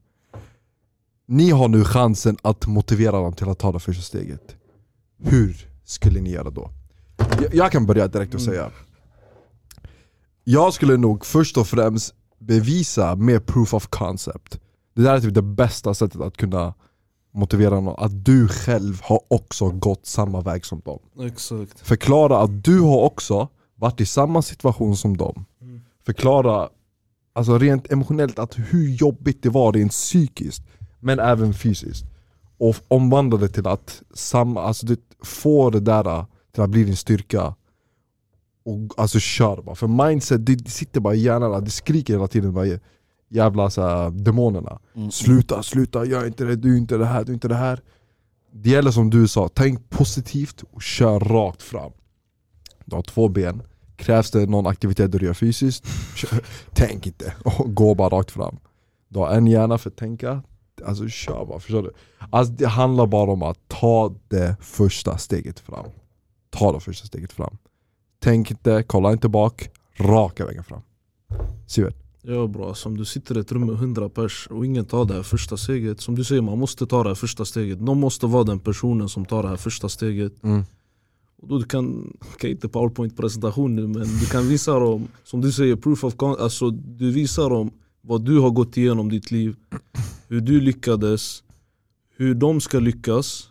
[1.26, 4.56] Ni har nu chansen att motivera dem till att ta det första steget.
[5.18, 6.70] Hur skulle ni göra då?
[7.42, 8.70] Jag, jag kan börja direkt och säga.
[10.44, 14.60] Jag skulle nog först och främst bevisa med proof of concept.
[14.94, 16.74] Det där är typ det bästa sättet att kunna
[17.34, 20.98] motivera någon, att du själv har också gått samma väg som dem.
[21.20, 21.80] Exakt.
[21.80, 25.44] Förklara att du har också varit i samma situation som dem.
[25.60, 25.80] Mm.
[26.06, 26.68] Förklara
[27.32, 30.62] alltså rent emotionellt att hur jobbigt det var rent psykiskt,
[31.00, 32.04] men även fysiskt.
[32.58, 36.96] Och omvandla det till att samma, alltså det, få det där till att bli din
[36.96, 37.54] styrka.
[38.64, 39.74] och alltså kör bara.
[39.74, 42.78] För mindset, det sitter bara i hjärnan, det skriker hela tiden bara
[43.28, 44.78] jävla så här, demonerna.
[44.94, 45.10] Mm.
[45.10, 47.80] Sluta, sluta, gör inte det, du är inte det här, du är inte det här.
[48.52, 51.92] Det gäller som du sa, tänk positivt och kör rakt fram.
[52.84, 53.62] Du har två ben,
[53.96, 55.86] krävs det någon aktivitet du gör fysiskt,
[56.16, 56.40] kör,
[56.72, 58.58] tänk inte och gå bara rakt fram.
[59.08, 60.42] Du har en hjärna för att tänka,
[60.84, 61.92] alltså kör bara, förstår du?
[62.30, 65.86] Alltså det handlar bara om att ta det första steget fram.
[66.52, 67.56] Ta det första steget fram.
[68.18, 70.80] Tänk inte, kolla inte bak, raka vägen fram.
[71.66, 71.96] Sivert?
[72.22, 75.14] Ja bra, som du sitter i ett rum med 100 pers och ingen tar det
[75.14, 78.26] här första steget Som du säger, man måste ta det här första steget Någon måste
[78.26, 80.62] vara den personen som tar det här första steget Mm.
[81.42, 85.40] och då du kan, kan inte powerpoint presentation nu men du kan visa dem, som
[85.40, 89.30] du säger, proof of con- alltså du visar dem vad du har gått igenom ditt
[89.30, 89.56] liv
[90.28, 91.42] Hur du lyckades,
[92.16, 93.48] hur de ska lyckas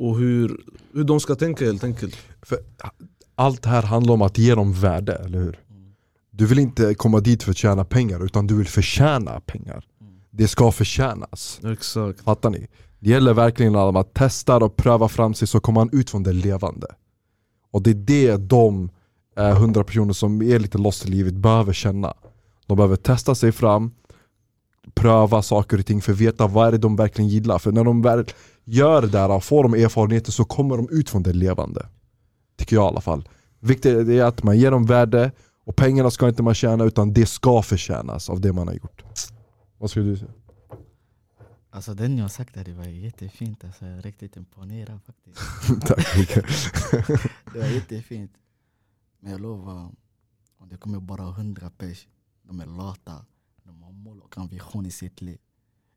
[0.00, 0.60] och hur,
[0.92, 2.58] hur de ska tänka helt enkelt För
[3.34, 5.58] allt här handlar om att ge dem värde, eller hur?
[6.30, 9.84] Du vill inte komma dit för att tjäna pengar, utan du vill förtjäna pengar.
[10.30, 11.60] Det ska förtjänas.
[11.64, 12.66] Exakt Fattar ni?
[12.98, 16.22] Det gäller verkligen att man testar och prövar fram sig så kommer man ut från
[16.22, 16.86] det levande.
[17.70, 18.90] Och det är det de
[19.36, 22.14] eh, 100 personer som är lite lost i livet behöver känna.
[22.66, 23.90] De behöver testa sig fram,
[24.94, 27.58] pröva saker och ting för att veta vad är det de verkligen gillar.
[27.58, 28.24] För när de väl
[28.70, 31.88] gör det där får de erfarenheter så kommer de ut från det levande.
[32.56, 33.28] Tycker jag i alla fall.
[33.60, 35.32] Viktigt är att man ger dem värde
[35.64, 39.04] och pengarna ska inte man tjäna utan det ska förtjänas av det man har gjort.
[39.78, 40.32] Vad skulle du säga?
[41.72, 43.64] Alltså den jag sagt där, det var jättefint.
[43.64, 45.38] Alltså, jag är riktigt imponerad faktiskt.
[45.86, 46.34] Tack.
[47.52, 48.32] Det var jättefint.
[49.20, 49.90] Men jag lovar,
[50.58, 52.08] om det kommer bara hundra pers,
[52.42, 53.24] de är lata,
[53.64, 55.38] de har mål och ambition i sitt liv.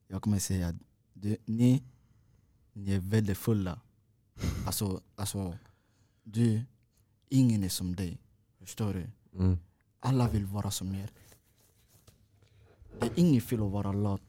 [0.08, 0.74] Jag kommer säga,
[1.14, 1.84] du, ni,
[2.74, 3.80] ni är väldigt fulla.
[4.66, 5.58] Alltså, alltså,
[6.24, 6.62] du,
[7.30, 8.18] ingen är som dig.
[8.60, 9.10] Förstår du?
[9.40, 9.58] Mm.
[10.00, 11.10] Alla vill vara som er.
[13.00, 14.22] Det är inget fel att vara lat.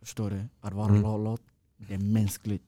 [0.00, 0.48] Förstår du?
[0.60, 1.24] Att vara Mm.
[1.24, 1.40] lat,
[1.76, 2.64] det är mänskligt.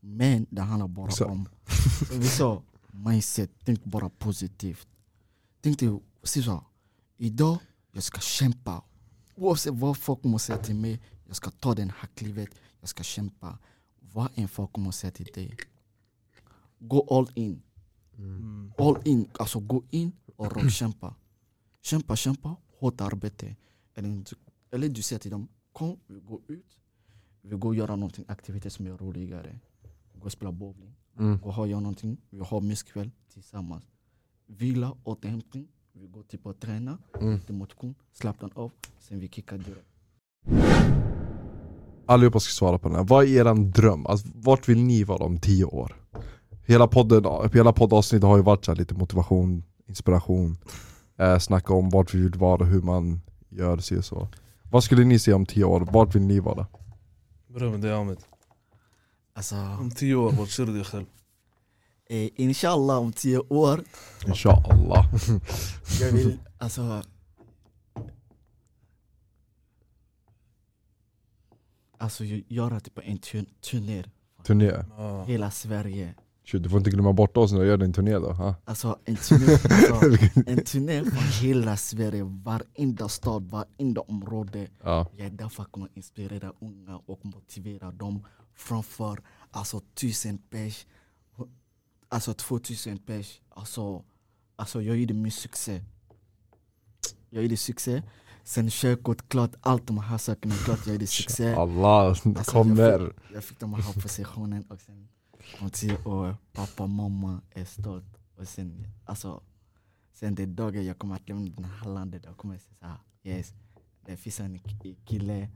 [0.00, 1.30] Men det handlar bara Exakt.
[1.30, 1.48] om
[2.12, 3.50] vi sa, mindset.
[3.64, 4.88] Tänk bara positivt.
[5.60, 6.64] Tänk dig, se så.
[7.16, 7.58] Idag,
[7.92, 8.82] jag ska kämpa.
[9.36, 12.48] Oavsett vad folk kommer säga till mig, jag ska ta den här klivet.
[12.80, 13.58] Jag ska kämpa.
[14.12, 15.56] Vad än folk kommer säga till dig.
[16.78, 17.62] Gå all in.
[18.78, 21.14] All in, alltså gå in och rockkämpa.
[21.82, 23.56] Kämpa, kämpa, hårt arbete.
[23.94, 24.36] Eller, du-
[24.70, 26.78] eller du säger till dem, kom vi går ut.
[27.40, 29.58] Vi går och göra någonting, aktivitet som är roligare.
[30.14, 30.94] Gå och spela bowling.
[31.18, 31.38] Mm.
[31.38, 33.84] Gå och göra någonting, vi har myskväll tillsammans.
[34.46, 35.68] Vila, återhämtning.
[35.92, 37.40] Vi går typ och träna, Mm.
[37.40, 39.88] till motion, slappna av, sen vi kickar direkt.
[42.06, 43.04] Allihopa ska svara på den här.
[43.04, 44.06] Vad är eran dröm?
[44.06, 45.96] Alltså, vart vill ni vara om tio år?
[46.66, 50.58] Hela, podden, hela poddavsnittet har ju varit så här lite motivation, inspiration,
[51.18, 54.28] eh, snacka om vart vi vill vara och hur man gör sig och så.
[54.70, 55.80] Vad skulle ni se om tio år?
[55.92, 56.66] Vart vill ni vara?
[57.54, 58.18] Börja med dig Ahmed
[59.34, 61.04] Alltså, Om tio år, vart ser du dig själv?
[62.10, 63.82] eh, inshallah om tio år,
[64.26, 65.06] Inshallah.
[66.00, 67.02] jag vill alltså
[72.02, 74.04] Alltså gö- göra typ en tu- turné,
[74.44, 74.72] Turné.
[74.98, 75.24] Ah.
[75.24, 76.14] hela Sverige.
[76.44, 78.32] Shit, du får inte glömma bort oss när du gör din turné då.
[78.32, 78.54] Ha?
[78.64, 84.68] Alltså en turné, alltså, en turné från hela Sverige, varenda stad, varenda område.
[84.82, 85.06] Ja.
[85.16, 90.86] Jag är där för att kunna inspirera unga och motivera dem framför alltså tusen pers,
[92.08, 93.40] alltså två tusen pers.
[93.48, 94.04] Alltså,
[94.56, 95.80] alltså jag gjorde min succé.
[97.30, 98.02] Jag gjorde succé.
[98.44, 101.54] Sen körkort, klart allt de här sakerna, klart jag gjorde succé.
[101.54, 102.90] Allah Alltså, kommer.
[103.00, 105.08] Jag fick, jag fick de här positionen och sen
[105.60, 108.18] om tio år, pappa mamma är stolt.
[108.36, 109.42] Och sen, alltså,
[110.12, 112.96] sen den dagen jag kommer att lämna det här landet, jag kommer att säga såhär,
[113.22, 113.54] yes,
[114.06, 115.48] det finns en ki- kille,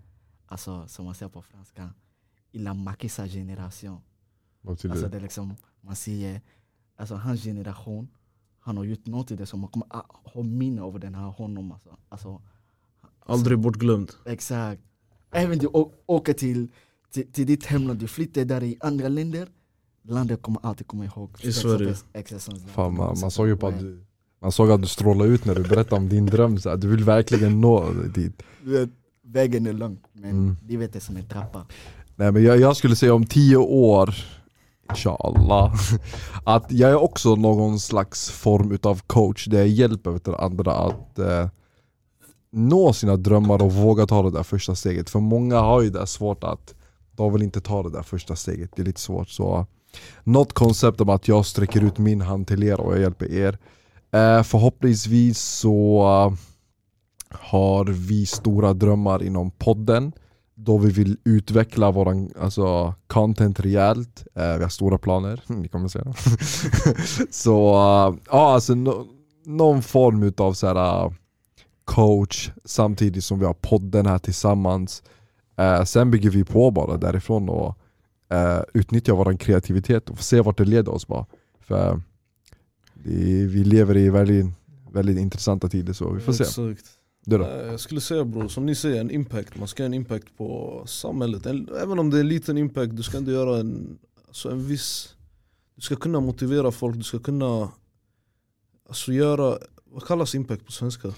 [0.46, 1.90] alltså, som man säger på franska,
[2.52, 3.22] il a marqué sa
[4.62, 6.40] betyder Alltså det är liksom, man säger,
[6.96, 8.08] alltså hans generation,
[8.60, 11.26] han har gjort något i det som man kommer att ha minne av den här
[11.30, 11.72] honom.
[11.72, 12.42] Alltså, alltså,
[13.26, 14.82] Aldrig bortglömd Exakt.
[15.32, 15.66] Även du
[16.06, 16.68] åker till,
[17.12, 19.48] till, till ditt hemland, du flyttar där i andra länder,
[20.08, 21.30] landet kommer alltid komma ihåg.
[21.42, 21.94] I Sverige.
[22.74, 24.02] Fan, man, man Så- såg ju på att du
[24.40, 27.04] man såg att du strålade ut när du berättade om din dröm, så du vill
[27.04, 28.42] verkligen nå dit.
[28.64, 28.90] Du vet,
[29.28, 30.56] Vägen är lång, men Mm.
[30.68, 31.66] livet är som en trappa.
[32.16, 34.14] Nej men jag, jag skulle säga om tio år,
[34.90, 35.74] inshallah,
[36.44, 41.48] att jag är också någon slags form utav coach där jag hjälper andra att eh,
[42.50, 45.10] nå sina drömmar och våga ta det där första steget.
[45.10, 46.74] För många har ju det svårt att,
[47.12, 49.28] de vill inte ta det där första steget, det är lite svårt.
[49.28, 49.66] Så
[50.24, 53.58] något koncept om att jag sträcker ut min hand till er och jag hjälper er.
[54.12, 56.38] Eh, förhoppningsvis så eh,
[57.38, 60.12] har vi stora drömmar inom podden
[60.56, 64.26] då vi vill utveckla våran alltså, content rejält.
[64.34, 66.00] Eh, vi har stora planer, ni kommer se.
[67.30, 69.06] så eh, ja, alltså no,
[69.44, 71.12] någon form utav så här, eh,
[71.86, 75.02] coach samtidigt som vi har podden här tillsammans.
[75.56, 77.78] Eh, sen bygger vi på bara därifrån och
[78.30, 81.26] eh, utnyttjar vår kreativitet och se vart det leder oss bara.
[81.60, 82.00] För
[82.94, 84.46] det, vi lever i väldigt,
[84.92, 86.42] väldigt intressanta tider så vi får se.
[86.44, 86.90] Exakt.
[87.24, 87.44] Du då?
[87.44, 89.58] Eh, Jag skulle säga bror, som ni säger, en impact.
[89.58, 91.46] Man ska ha en impact på samhället.
[91.46, 94.66] En- Även om det är en liten impact, du ska inte göra en, alltså en
[94.66, 95.12] viss...
[95.74, 97.68] Du ska kunna motivera folk, du ska kunna
[98.88, 99.58] alltså göra...
[99.84, 101.08] Vad kallas impact på svenska?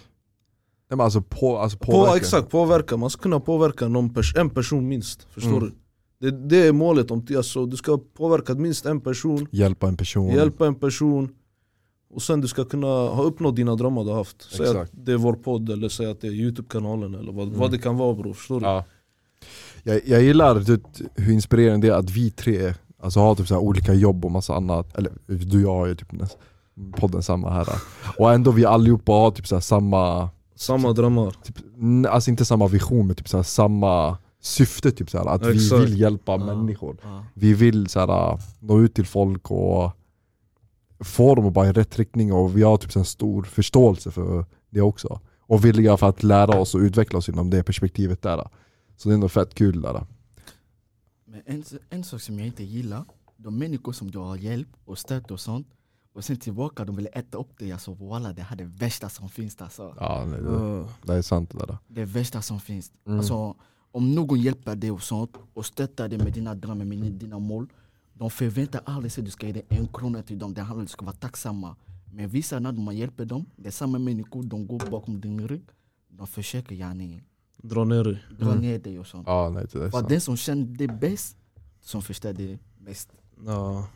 [0.89, 2.17] Men alltså på, alltså På, påverka.
[2.17, 2.97] exakt, påverka.
[2.97, 5.27] Man ska kunna påverka någon pers en person minst.
[5.31, 5.61] Förstår Mm.
[5.65, 5.73] du?
[6.31, 7.11] Det, det är målet.
[7.11, 10.29] om alltså, Du ska påverka minst en person, Hjälpa en person.
[10.35, 11.29] hjälpa en person
[12.15, 14.43] och sen du ska kunna ha uppnått dina drömmar du har haft.
[14.53, 14.93] Säg att Exakt.
[14.95, 17.59] det är vår podd eller säg att det är youtube-kanalen eller vad, Mm.
[17.61, 18.33] vad det kan vara bror.
[18.33, 18.67] Förstår du?
[18.67, 18.85] Ja.
[19.83, 20.83] Jag, jag gillar typ,
[21.15, 24.55] hur inspirerande det är att vi tre alltså, har typ, så olika jobb och massa
[24.55, 24.97] annat.
[24.99, 26.09] Eller du och jag har ju typ
[26.97, 27.67] podden samma här.
[28.19, 31.31] Och ändå vi allihopa har typ så samma, Samma drömmar.
[31.43, 31.57] typ,
[32.09, 34.91] alltså inte samma vision men typ så här, samma syfte.
[34.91, 35.83] Typ, så här, att Exakt.
[35.83, 36.39] vi vill hjälpa Ja.
[36.39, 36.97] människor.
[37.03, 37.25] Ja.
[37.35, 39.91] Vi vill så här, nå ut till folk och
[41.01, 44.11] få dem att bara i rätt riktning och vi har typ så här, stor förståelse
[44.11, 45.21] för det också.
[45.41, 48.49] Och villiga för att lära oss och utveckla oss inom det perspektivet där.
[48.97, 50.07] Så det är nog fett kul där.
[51.27, 53.05] Men en, en sak som jag inte gillar,
[53.37, 55.67] de människor som du har hjälp och stöd och sånt
[56.19, 57.73] och sen tillbaka de vill äta upp dig.
[57.73, 59.95] Alltså walla det här är det värsta som finns alltså.
[60.01, 61.79] Ja, nej, det, Uh, det är sant det där.
[61.89, 62.93] Det värsta som finns.
[63.07, 63.19] Mm.
[63.19, 63.55] Alltså,
[63.93, 67.67] om någon hjälper dig och sånt och stöttar dig med dina drömmar, med dina mål.
[68.15, 70.55] De förväntar aldrig sig att du ska ge dig en krona till dem.
[70.55, 71.77] Det handlar om att du ska vara tacksamma.
[72.13, 75.65] Men vissa när man hjälper dem, det är samma människor, de går bakom din rygg.
[76.09, 77.23] De försöker yani,
[77.57, 78.23] dra ner dig.
[78.39, 78.61] dra Mm.
[78.61, 79.27] ner dig och sånt.
[79.27, 80.09] Ja, nej, det är För sant.
[80.09, 81.37] den som känner dig bäst,
[81.81, 83.09] som förstår dig mest.
[83.47, 83.87] Ja.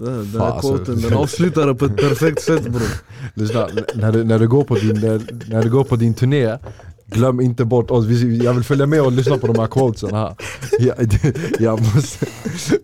[0.00, 0.76] Den här alltså.
[0.76, 2.88] quoten den avslutar det på ett perfekt sätt bror.
[3.34, 6.58] Lyssna, när du, när, du går på din, när, när du går på din turné
[7.06, 10.36] Glöm inte bort oss, jag vill följa med och lyssna på de här quotesen här
[10.78, 10.96] jag,
[11.60, 12.26] jag måste,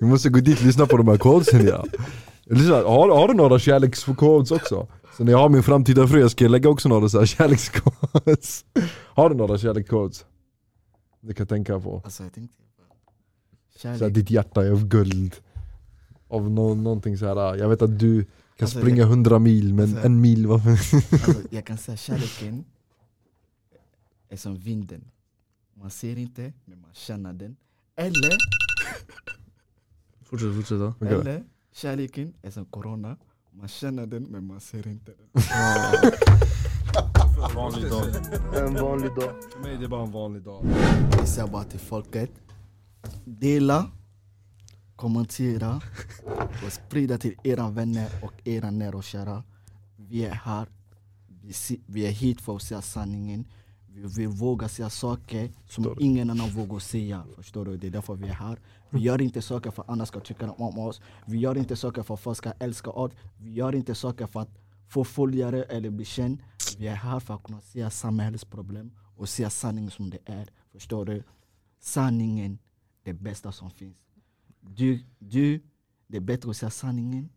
[0.00, 1.84] Vi måste gå dit och lyssna på de här quotesen ja.
[2.44, 4.86] Lyssna, har, har du några kärleksquotes också?
[5.16, 8.64] Så när jag har min framtida fru, jag ska lägga också några så här kärleksquotes
[9.14, 10.24] Har du några kärleksquotes?
[11.20, 12.56] Du kan tänka på Alltså jag tänkte
[13.76, 15.36] så här, Kärlek, Ditt hjärta är av guld
[16.30, 17.56] Av nå, någonting så här.
[17.56, 20.70] jag vet att du kan Alltså, springa hundra mil men alltså- en mil, varför?
[20.70, 22.64] alltså, jag kan säga kärleken
[24.28, 25.04] är som vinden.
[25.74, 27.56] Man ser inte, men man känner den.
[27.96, 28.36] Eller,
[30.24, 30.80] Fortsätt, fortsätt.
[30.80, 31.08] Okej.
[31.20, 33.16] eller kärleken är som corona.
[33.50, 35.42] Man känner den, men man ser inte den.
[37.48, 38.04] En vanlig dag.
[38.56, 39.30] En vanlig dag.
[39.52, 40.64] För mig det är bara en vanlig dag.
[41.12, 42.30] Jag säger bara till folket.
[43.24, 43.90] Dela,
[45.00, 45.80] kommentera
[46.66, 49.42] och sprida till era vänner och era nära och kära.
[49.96, 50.66] Vi är här.
[51.86, 53.44] Vi, är hit för att säga sanningen.
[53.88, 57.24] Vi vill våga säga saker som ingen annan vågar säga.
[57.36, 57.76] Förstår du?
[57.76, 58.58] Det är därför vi är här.
[58.90, 61.00] Vi gör inte saker för att andra ska tycka om oss.
[61.26, 63.12] Vi gör inte saker för att folk ska älska oss.
[63.38, 66.38] Vi gör inte saker för att få följare eller bli känd.
[66.78, 70.48] Vi är här för att kunna se samhällsproblem och se sanningen som det är.
[70.72, 71.22] Förstår du?
[71.80, 72.58] Sanningen,
[73.04, 73.96] det bästa som finns.
[74.60, 75.60] Du, du
[76.10, 77.28] det är bättre att säga sanningen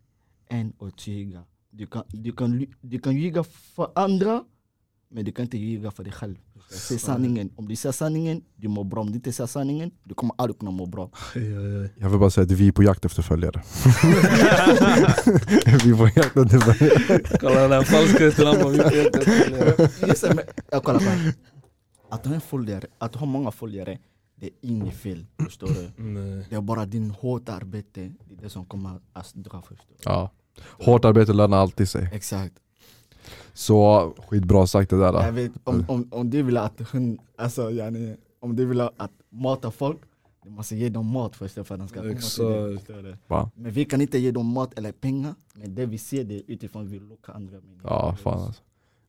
[0.49, 1.43] än att ljuga.
[1.69, 4.43] Du kan, du, kan, du kan ljuga för andra,
[5.09, 6.35] men du kan inte ljuga för dig själv.
[6.69, 7.51] Säg sanningen.
[7.55, 9.01] Om du säger sanningen, du mår bra.
[9.01, 11.11] Om du inte säger sanningen, du kommer aldrig kunna må bra.
[11.97, 13.61] Jag vill bara säga att vi är på jakt efter följare.
[15.83, 17.19] vi är på jakt efter följare.
[17.39, 18.73] Kolla den här falskheten han bara
[20.71, 21.33] jag kollar på det.
[22.09, 23.99] Att ha, en följare, att ha många följare,
[24.43, 25.25] det är inget fel.
[25.43, 26.03] Förstår du?
[26.03, 26.45] Nej.
[26.49, 29.61] Det är bara din hårt arbete, det är det som kommer att dra.
[29.61, 30.01] Förstår du?
[30.05, 30.31] Ja.
[30.85, 32.09] Hårt arbete lönar alltid sig.
[32.13, 32.53] Exakt.
[33.53, 35.25] Så skitbra sagt det där.
[35.25, 39.11] Jag vet, om, om, om du vill att hund, alltså, yani, om du vill att
[39.29, 39.99] mata folk,
[40.43, 42.73] du måste ge dem mat först för att de ska komma till dig.
[42.73, 42.87] Exakt.
[42.87, 43.17] du?
[43.27, 43.51] Va?
[43.55, 46.87] Men vi kan inte ge dem mat eller pengar, men det vi ser det utifrån
[46.87, 47.91] vi lockar andra människor.
[47.91, 48.61] Ja, fan alltså.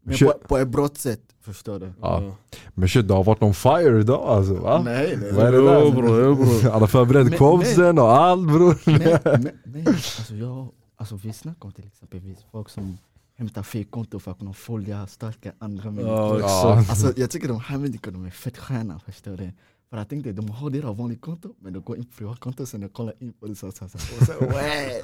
[0.04, 1.92] Men på, på ett bra sätt, förstår du?
[2.00, 2.36] Ja.
[2.74, 4.82] Men shit, det har varit on fire idag alltså va?
[4.84, 5.32] Nej, nej.
[5.32, 5.90] Vad är det Jo där?
[5.90, 6.62] bror, jo bror.
[6.72, 8.78] Han har förberett quotesen och allt bror.
[8.84, 12.20] Men, men, men alltså, jag, alltså vi snackar om till exempel
[12.52, 12.98] folk som
[13.36, 16.36] hämtar fejkkonto för att kunna följa starka andra Ja människor.
[16.38, 16.90] exakt.
[16.90, 19.52] Alltså jag tycker de här människorna de är fett sköna, förstår du?
[19.98, 23.46] Jag tänkte de konto, men de går in på privatkonto sen de kollar in på
[23.46, 23.98] det så, så, så.
[23.98, 25.02] Och så, "Wä."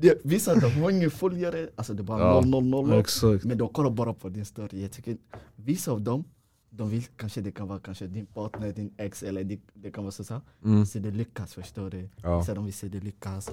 [0.00, 2.32] Det- Vissa de har ingen följare, alltså det är bara Ja.
[2.34, 2.98] noll, noll, noll, noll.
[3.00, 3.44] Exakt.
[3.44, 4.82] Men de kollar bara på din story.
[4.82, 5.16] Jag tycker,
[5.56, 6.24] vissa av dem,
[6.70, 10.04] de vill kanske det kan vara kanske din partner, din ex eller det, det kan
[10.04, 10.40] vara så, så.
[10.64, 10.86] Mm.
[10.86, 12.08] Så det lyckas, förstår du?
[12.22, 12.44] Ja.
[12.44, 13.50] Så de vill se det lyckas,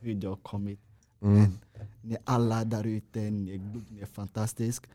[0.00, 0.80] hur det har kommit.
[1.22, 1.50] Mm.
[2.02, 3.58] Ni alla där ute, ni är,
[3.90, 4.86] ni är fantastisk.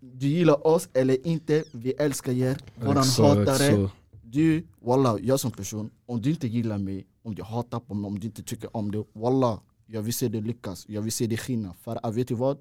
[0.00, 2.58] Du gillar oss eller inte, vi älskar er.
[2.74, 3.90] Våran hatare,
[4.22, 8.08] du, walla, jag som person, om du inte gillar mig, om du hatar på mig,
[8.08, 11.26] om du inte tycker om det, walla, jag vill se dig lyckas, jag vill se
[11.26, 11.74] dig skina.
[11.74, 12.58] För att vet du vad?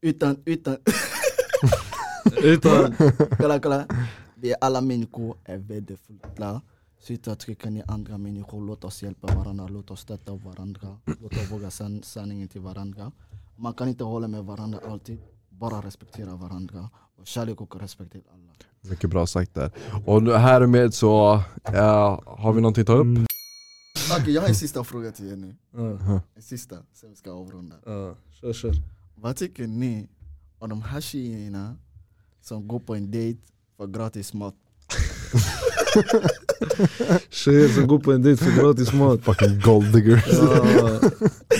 [0.00, 0.76] Utan, utan,
[2.42, 2.94] Utan,
[3.38, 3.86] kolla kolla.
[4.34, 6.62] Vi alla människor är värdefulla.
[6.98, 11.50] Sluta trycka ner andra människor, låt oss hjälpa varandra, låt oss stötta varandra, låt oss
[11.52, 13.12] våga san sanningen till varandra.
[13.56, 15.18] Man kan inte hålla med varandra alltid,
[15.50, 16.90] bara respektera varandra.
[17.18, 18.52] Och kärlek och respekt till alla.
[18.90, 19.70] Mycket bra sagt där.
[20.06, 21.34] Och nu härmed så,
[21.64, 23.02] eh, har vi någonting att ta upp?
[23.04, 23.26] Mm.
[24.20, 25.56] Okej, jag har en sista fråga till er nu.
[25.72, 27.76] ja, En sista, sen vi ska avrunda.
[27.86, 28.72] ja, kör kör.
[29.14, 30.08] Vad tycker ni
[30.58, 31.76] om de här tjejerna
[32.40, 33.40] som går på en dejt
[33.76, 34.54] för gratis mat?
[37.30, 39.20] Tjejer som går på en dejt för gratis mat.
[39.24, 40.24] Fucking gold digger.
[40.32, 41.00] Ja.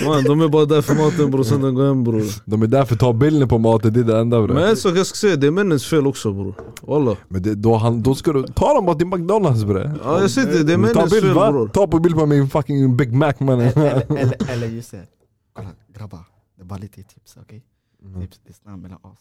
[0.07, 2.23] Man, de är bara där för maten bror, sen de går hem bror.
[2.45, 4.61] De är där för att ta bilden på maten, det är det enda Men bror.
[4.61, 6.55] en sak jag ska säga, det är männens fel också bror.
[6.83, 7.17] Walla.
[7.29, 9.93] Men det, då, han, då ska du ta dem bara till McDonalds bre.
[10.05, 11.69] Ja jag säger det, det är männens fel bror.
[11.69, 13.61] Ta på bild på min fucking Big Mac mannen.
[13.69, 15.07] eller, eller, eller just det,
[15.53, 16.25] kolla grabbar,
[16.57, 17.63] det är bara lite tips, okej?
[18.05, 18.21] Mm.
[18.21, 19.19] Tips, det stannar mellan oss.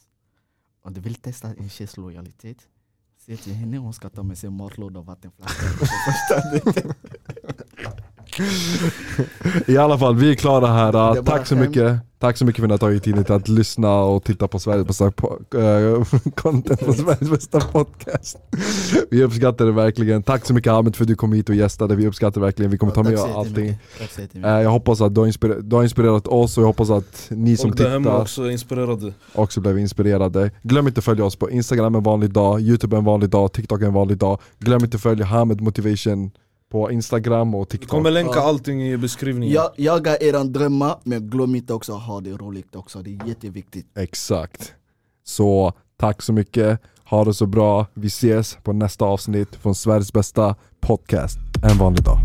[0.84, 2.58] Om du vill testa en tjejs lojalitet,
[3.26, 6.94] säg till henne hon ska ta med sig matlåda och vattenflaska på första dejten.
[9.68, 11.22] I alla fall, vi är klara här.
[11.24, 12.00] Tack så mycket.
[12.20, 14.60] Tack så mycket för att ni har tagit tiden till att lyssna och titta på
[14.60, 18.38] Sveriges bästa po- äh, content på Sveriges bästa podcast.
[19.12, 20.24] Vi uppskattar det verkligen.
[20.24, 21.96] Tack så mycket Ahmed för att du kom hit och gästade.
[21.96, 22.72] Vi uppskattar det verkligen.
[22.72, 23.78] Vi kommer ta med allting.
[24.44, 24.50] Eh.
[24.62, 27.58] Jag hoppas att du har, inspirer- du har inspirerat oss och jag hoppas att ni
[27.58, 29.14] som hemma tittar också inspirerade.
[29.36, 30.52] också blev inspirerade.
[30.64, 33.82] Glöm inte att följa oss på Instagram en vanlig dag, Youtube en vanlig dag, TikTok
[33.82, 34.40] en vanlig dag.
[34.60, 36.32] Glöm inte att följa Hamed Motivation
[36.72, 37.90] på Instagram och Vi TikTok.
[37.90, 38.42] kommer länka Ja.
[38.42, 39.56] allting i beskrivningen.
[39.56, 43.02] Jag, jaga era drömmar, men glöm inte också att ha det roligt också.
[43.02, 43.88] Det är jätteviktigt.
[43.98, 44.74] Exakt.
[45.24, 47.86] Så tack så mycket, ha det så bra.
[47.94, 51.38] Vi ses på nästa avsnitt från Sveriges bästa podcast,
[51.72, 52.18] en vanlig dag.